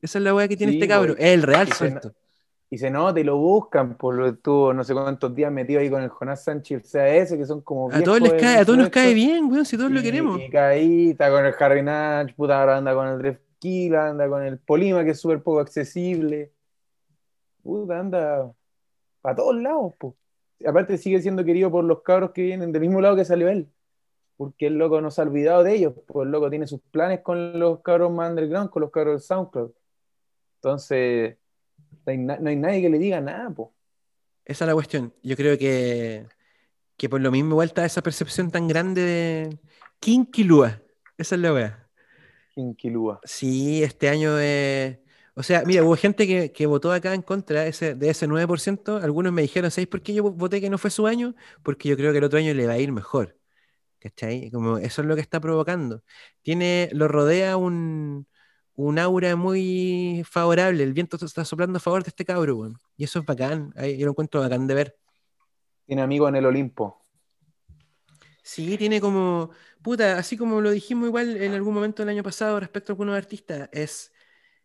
[0.00, 2.14] Esa es la weá que tiene este cabro, es el real suelto
[2.70, 5.88] y se nota y lo buscan, por lo estuvo no sé cuántos días metido ahí
[5.88, 7.90] con el Jonás Sánchez, ese que son como.
[7.90, 10.38] A todos les cae, a todos nos cae bien, weón, si todos lo queremos.
[10.38, 13.38] Y está con el Harry Natch, puta, ahora anda con el Dref
[13.96, 16.52] anda con el Polima, que es súper poco accesible.
[17.62, 18.52] Puta, anda
[19.20, 20.14] para todos lados, pues.
[20.66, 23.68] Aparte sigue siendo querido por los cabros que vienen del mismo lado que salió él.
[24.36, 27.20] Porque el loco no se ha olvidado de ellos, pues el loco tiene sus planes
[27.20, 29.70] con los cabros más underground, con los cabros del SoundCloud.
[30.56, 31.36] Entonces,
[32.16, 33.74] no hay, nadie que le diga nada, po.
[34.44, 35.14] Esa es la cuestión.
[35.22, 36.26] Yo creo que,
[36.96, 39.58] que por lo mismo vuelta esa percepción tan grande de
[40.00, 40.80] Kilua.
[41.18, 41.88] Esa es la wea.
[42.76, 43.20] Kilua.
[43.24, 45.02] Sí, este año de...
[45.34, 48.26] O sea, mira, hubo gente que, que votó acá en contra de ese, de ese
[48.26, 49.00] 9%.
[49.02, 51.36] Algunos me dijeron, ¿sabéis por qué yo voté que no fue su año?
[51.62, 53.38] Porque yo creo que el otro año le va a ir mejor.
[54.00, 54.50] ¿Cachai?
[54.50, 56.02] Como eso es lo que está provocando.
[56.42, 58.26] Tiene, lo rodea un,
[58.78, 60.84] un aura muy favorable.
[60.84, 63.74] El viento está soplando a favor de este cabro, Y eso es bacán.
[63.74, 64.96] Yo lo encuentro bacán de ver.
[65.84, 67.04] Tiene amigos en el Olimpo.
[68.40, 69.50] Sí, tiene como.
[69.82, 73.16] Puta, así como lo dijimos igual en algún momento del año pasado respecto a algunos
[73.16, 74.12] artistas, es.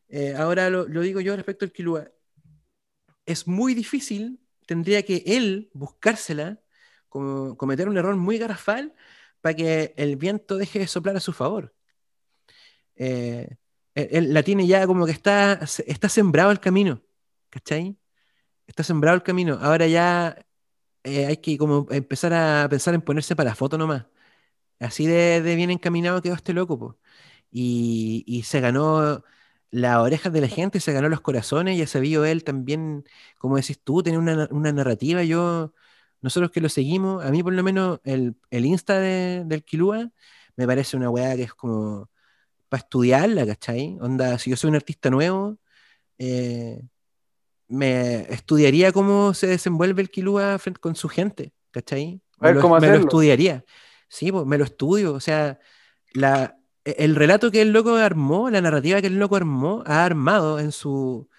[0.09, 2.11] Eh, ahora lo, digo yo respecto al Kilua.
[3.25, 6.61] Es muy difícil, tendría que él buscársela,
[7.09, 8.93] como, cometer un error muy garrafal
[9.41, 11.73] para que el viento deje de soplar a su favor.
[12.95, 13.57] Eh,
[13.95, 17.01] él la tiene ya como que está, está sembrado el camino,
[17.49, 17.97] ¿cachai?
[18.67, 19.59] Está sembrado el camino.
[19.61, 20.37] Ahora ya
[21.03, 24.05] eh, hay que como empezar a pensar en ponerse para foto nomás.
[24.79, 26.99] Así de, bien encaminado quedó este loco,
[27.51, 29.23] Y, se ganó
[29.71, 33.05] las orejas de la gente, se ganó los corazones, ya sabía él también,
[33.39, 35.23] como decís tú, tiene una, narrativa.
[35.23, 35.73] Yo,
[36.21, 40.11] nosotros que lo seguimos, a mí por lo menos el, el Insta del Kilua
[40.55, 42.09] me parece una weá que es como
[42.79, 43.97] estudiarla, ¿cachai?
[44.01, 45.57] Onda, si yo soy un artista nuevo,
[46.17, 46.81] eh,
[47.67, 52.21] me estudiaría cómo se desenvuelve el Kilua con su gente, ¿cachai?
[52.39, 53.63] Me, lo, me lo, estudiaría.
[54.09, 55.13] Sí, pues, me lo estudio.
[55.13, 55.59] O sea,
[56.13, 60.05] la, e, el relato que el loco armó, la narrativa que el loco armó, ha
[60.05, 61.29] armado en su,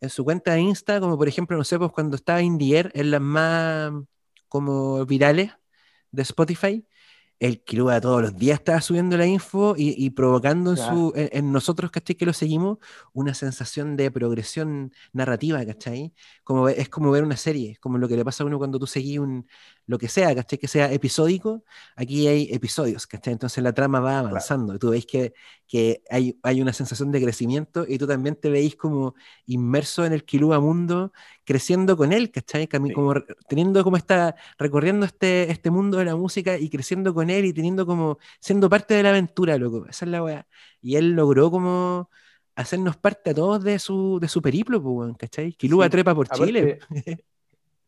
[0.00, 3.10] en su cuenta de Insta, como por ejemplo, no sé, pues cuando estaba Indier en
[3.10, 3.92] las más
[4.48, 5.52] como virales
[6.10, 6.86] de Spotify,
[7.42, 11.90] el Kilua todos los días estaba subiendo la info y, provocando en, su, en, nosotros,
[11.90, 12.14] ¿cachai?
[12.14, 12.78] Que lo seguimos,
[13.12, 16.14] una sensación de progresión narrativa, ¿cachai?
[16.44, 18.86] Como, es como ver una serie, como lo que le pasa a uno cuando tú
[18.86, 19.48] seguís un,
[19.86, 20.58] lo que sea, ¿cachai?
[20.58, 21.64] Que sea episódico,
[21.96, 23.32] aquí hay episodios, ¿cachai?
[23.32, 24.78] Entonces la trama va avanzando.
[24.78, 25.34] Tú veis que,
[25.66, 29.14] que hay, hay una sensación de crecimiento y tú también te veis como
[29.46, 31.12] inmerso en el Kilua mundo,
[31.44, 32.68] creciendo con él, ¿cachai?
[32.68, 33.14] Como
[33.48, 37.52] teniendo como está, recorriendo este, este mundo de la música y creciendo con él y
[37.52, 39.86] teniendo como, siendo parte de la aventura, loco.
[39.88, 40.46] Esa es la weá.
[40.80, 42.10] Y él logró como
[42.54, 44.82] hacernos parte a todos de su, de su periplo,
[45.18, 45.54] ¿cachai?
[45.54, 46.78] Kilua trepa por Chile.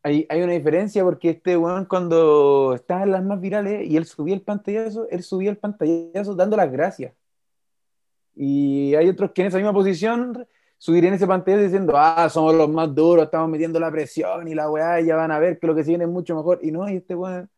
[0.04, 4.04] hay, hay, una diferencia porque este weón cuando estaba en las más virales y él
[4.04, 7.14] subía el pantallazo, él subía el pantallazo dando las gracias.
[8.34, 12.68] Y hay otros que en esa misma posición subirían ese pantallazo diciendo, ah, somos los
[12.68, 15.74] más duros, estamos metiendo la presión y la weá, ya van a ver que lo
[15.74, 16.58] que siguen es mucho mejor.
[16.62, 17.48] Y no, y este weón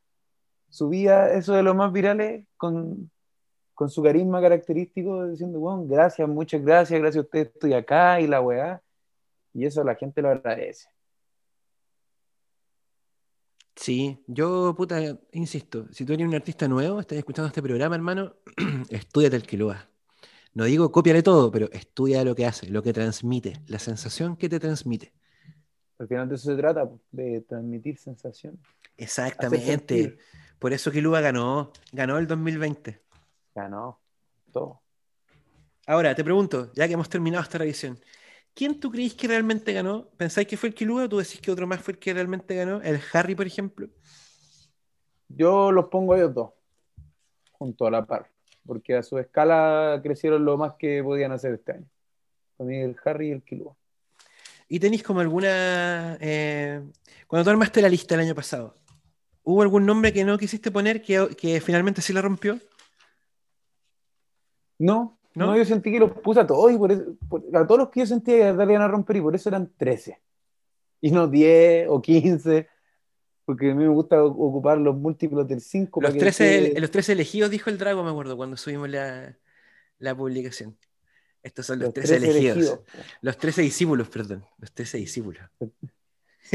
[0.69, 3.11] subía eso de los más virales con,
[3.75, 8.29] con su carisma característico, diciendo, weón, gracias, muchas gracias, gracias a usted estoy acá y
[8.29, 8.83] la weá.
[9.53, 10.96] Y eso la gente lo agradece.
[13.77, 18.35] Sí, yo, puta, insisto, si tú eres un artista nuevo, estás escuchando este programa, hermano,
[18.89, 19.89] estudiate el Kilua.
[20.55, 24.49] No digo cópiale todo, pero estudia lo que hace, lo que transmite, la sensación que
[24.49, 25.13] te transmite.
[25.99, 28.59] Al final de eso se trata, de transmitir sensación.
[28.97, 30.17] Exactamente.
[30.59, 33.03] Por eso Kilua ganó, ganó el 2020.
[33.55, 34.01] Ganó
[34.53, 34.81] todo.
[35.87, 37.99] Ahora, te pregunto, ya que hemos terminado esta revisión,
[38.57, 40.09] ¿Quién tú crees que realmente ganó?
[40.17, 42.55] ¿Pensáis que fue el Kilua o tú decís que otro más fue el que realmente
[42.55, 42.81] ganó?
[42.81, 43.87] ¿El Harry, por ejemplo?
[45.29, 46.51] Yo los pongo a ellos dos,
[47.53, 48.31] junto a la par,
[48.65, 51.87] porque a su escala crecieron lo más que podían hacer este año.
[52.61, 53.77] Mí el Harry y el Kilua.
[54.69, 56.17] ¿Y tenéis como alguna...
[56.19, 56.83] Eh,
[57.27, 58.75] cuando tú armaste la lista el año pasado,
[59.43, 62.59] ¿hubo algún nombre que no quisiste poner que, que finalmente sí la rompió?
[64.79, 65.57] No, ¿No?
[65.57, 67.05] yo sentí que los puse a todos y por, eso,
[67.53, 70.21] a todos los que yo sentía que iban a romper y por eso eran 13
[71.03, 72.69] y no 10 o 15
[73.47, 76.01] porque a mí me gusta ocupar los múltiplos del 5.
[76.03, 79.39] Los, 13, los 13 elegidos, dijo el Drago, me acuerdo, cuando subimos la,
[80.01, 80.77] la publicación.
[81.45, 82.81] Estos son los, 13, elegidos.
[83.21, 84.45] Los 13 discípulos, perdón.
[84.59, 85.45] Los 13 discípulos.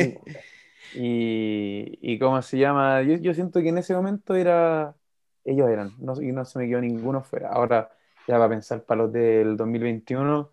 [0.93, 4.93] y, y cómo se llama, yo, yo, siento que en ese momento era,
[5.45, 7.51] ellos eran, no, y no se me quedó ninguno fuera.
[7.53, 7.89] Ahora,
[8.31, 10.49] ya va a pensar para los del 2021,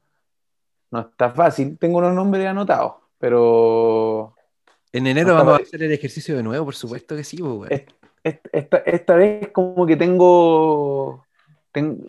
[0.90, 1.78] no está fácil.
[1.78, 4.34] Tengo unos nombres anotados, pero.
[4.92, 7.84] En enero vamos a hacer el ejercicio de nuevo, por supuesto que sí, pues,
[8.24, 11.24] esta, esta, vez, como que tengo,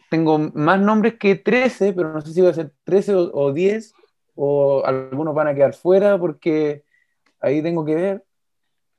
[0.09, 3.93] tengo más nombres que 13, pero no sé si va a ser 13 o, 10,
[4.35, 6.83] o algunos van a quedar fuera porque
[7.41, 8.23] ahí tengo que ver,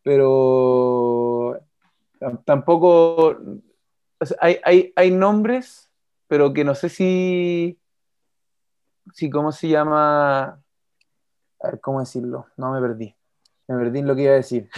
[0.05, 1.59] pero
[2.45, 3.39] tampoco.
[4.39, 5.90] hay, hay, hay nombres
[6.31, 7.77] pero que no sé si,
[9.13, 10.63] si ¿cómo se llama?
[11.59, 12.47] A ver, ¿cómo decirlo?
[12.57, 13.17] No me perdí.
[13.67, 14.71] Me perdí en lo que iba a decir.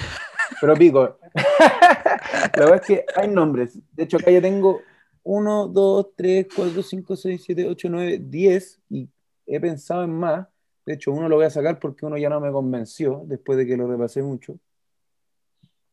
[0.62, 1.19] Pero pico.
[2.57, 3.79] La verdad es que hay nombres.
[3.93, 4.81] De hecho, acá ya tengo
[5.24, 9.11] 1, 2, 3, 4, 5, 6, 7, 8, 9, 10 y
[9.45, 10.49] he pensado en más.
[10.87, 13.66] De hecho, uno lo voy a sacar porque uno ya no me convenció después de
[13.66, 14.59] que lo repasé mucho.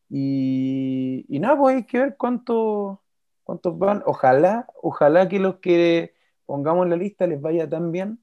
[0.08, 3.02] Y, y nada, pues hay que ver cuánto,
[3.50, 4.04] ¿Cuántos van?
[4.06, 6.14] Ojalá, ojalá que los que
[6.46, 8.20] pongamos en la lista les vaya tan bien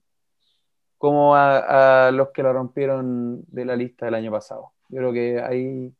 [0.97, 4.71] como a, los que la rompieron de la lista del año pasado.
[4.87, 5.93] Yo creo que hay,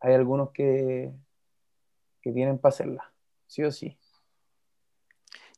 [0.00, 1.12] hay algunos que,
[2.20, 3.12] que tienen para hacerla,
[3.46, 3.96] sí o sí.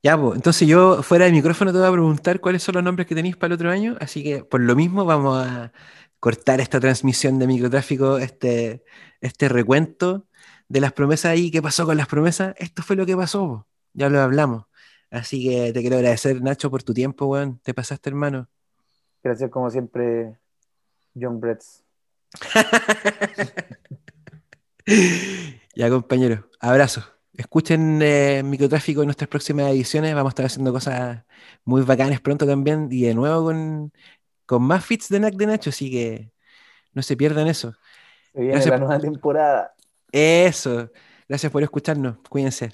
[0.03, 3.07] Ya, pues, entonces yo fuera del micrófono te voy a preguntar cuáles son los nombres
[3.07, 5.73] que tenéis para el otro año, así que por lo mismo vamos a
[6.21, 8.85] cortar esta transmisión de microtráfico, este,
[9.23, 10.27] este recuento
[10.69, 12.55] de las promesas ahí, ¿qué pasó con las promesas?
[12.59, 14.67] Esto fue lo que pasó, ya lo hablamos.
[15.11, 17.61] Así que te quiero agradecer, Nacho, por tu tiempo, weón.
[17.63, 18.49] Te pasaste, hermano.
[19.23, 20.37] Gracias, como siempre,
[21.19, 21.85] John Bretts.
[25.75, 27.03] ya, compañero, abrazo.
[27.35, 30.15] Escuchen eh, Microtráfico en nuestras próximas ediciones.
[30.15, 31.25] Vamos a estar haciendo cosas
[31.65, 32.89] muy bacanas pronto también.
[32.91, 33.93] Y de nuevo con,
[34.47, 35.71] con más fits de NAC de Nacho.
[35.71, 36.33] Así que
[36.95, 37.75] no se pierdan eso.
[38.33, 39.75] Se viene la nueva temporada.
[40.13, 40.91] Eso.
[41.29, 42.19] Gracias por escucharnos.
[42.29, 42.71] Cuídense.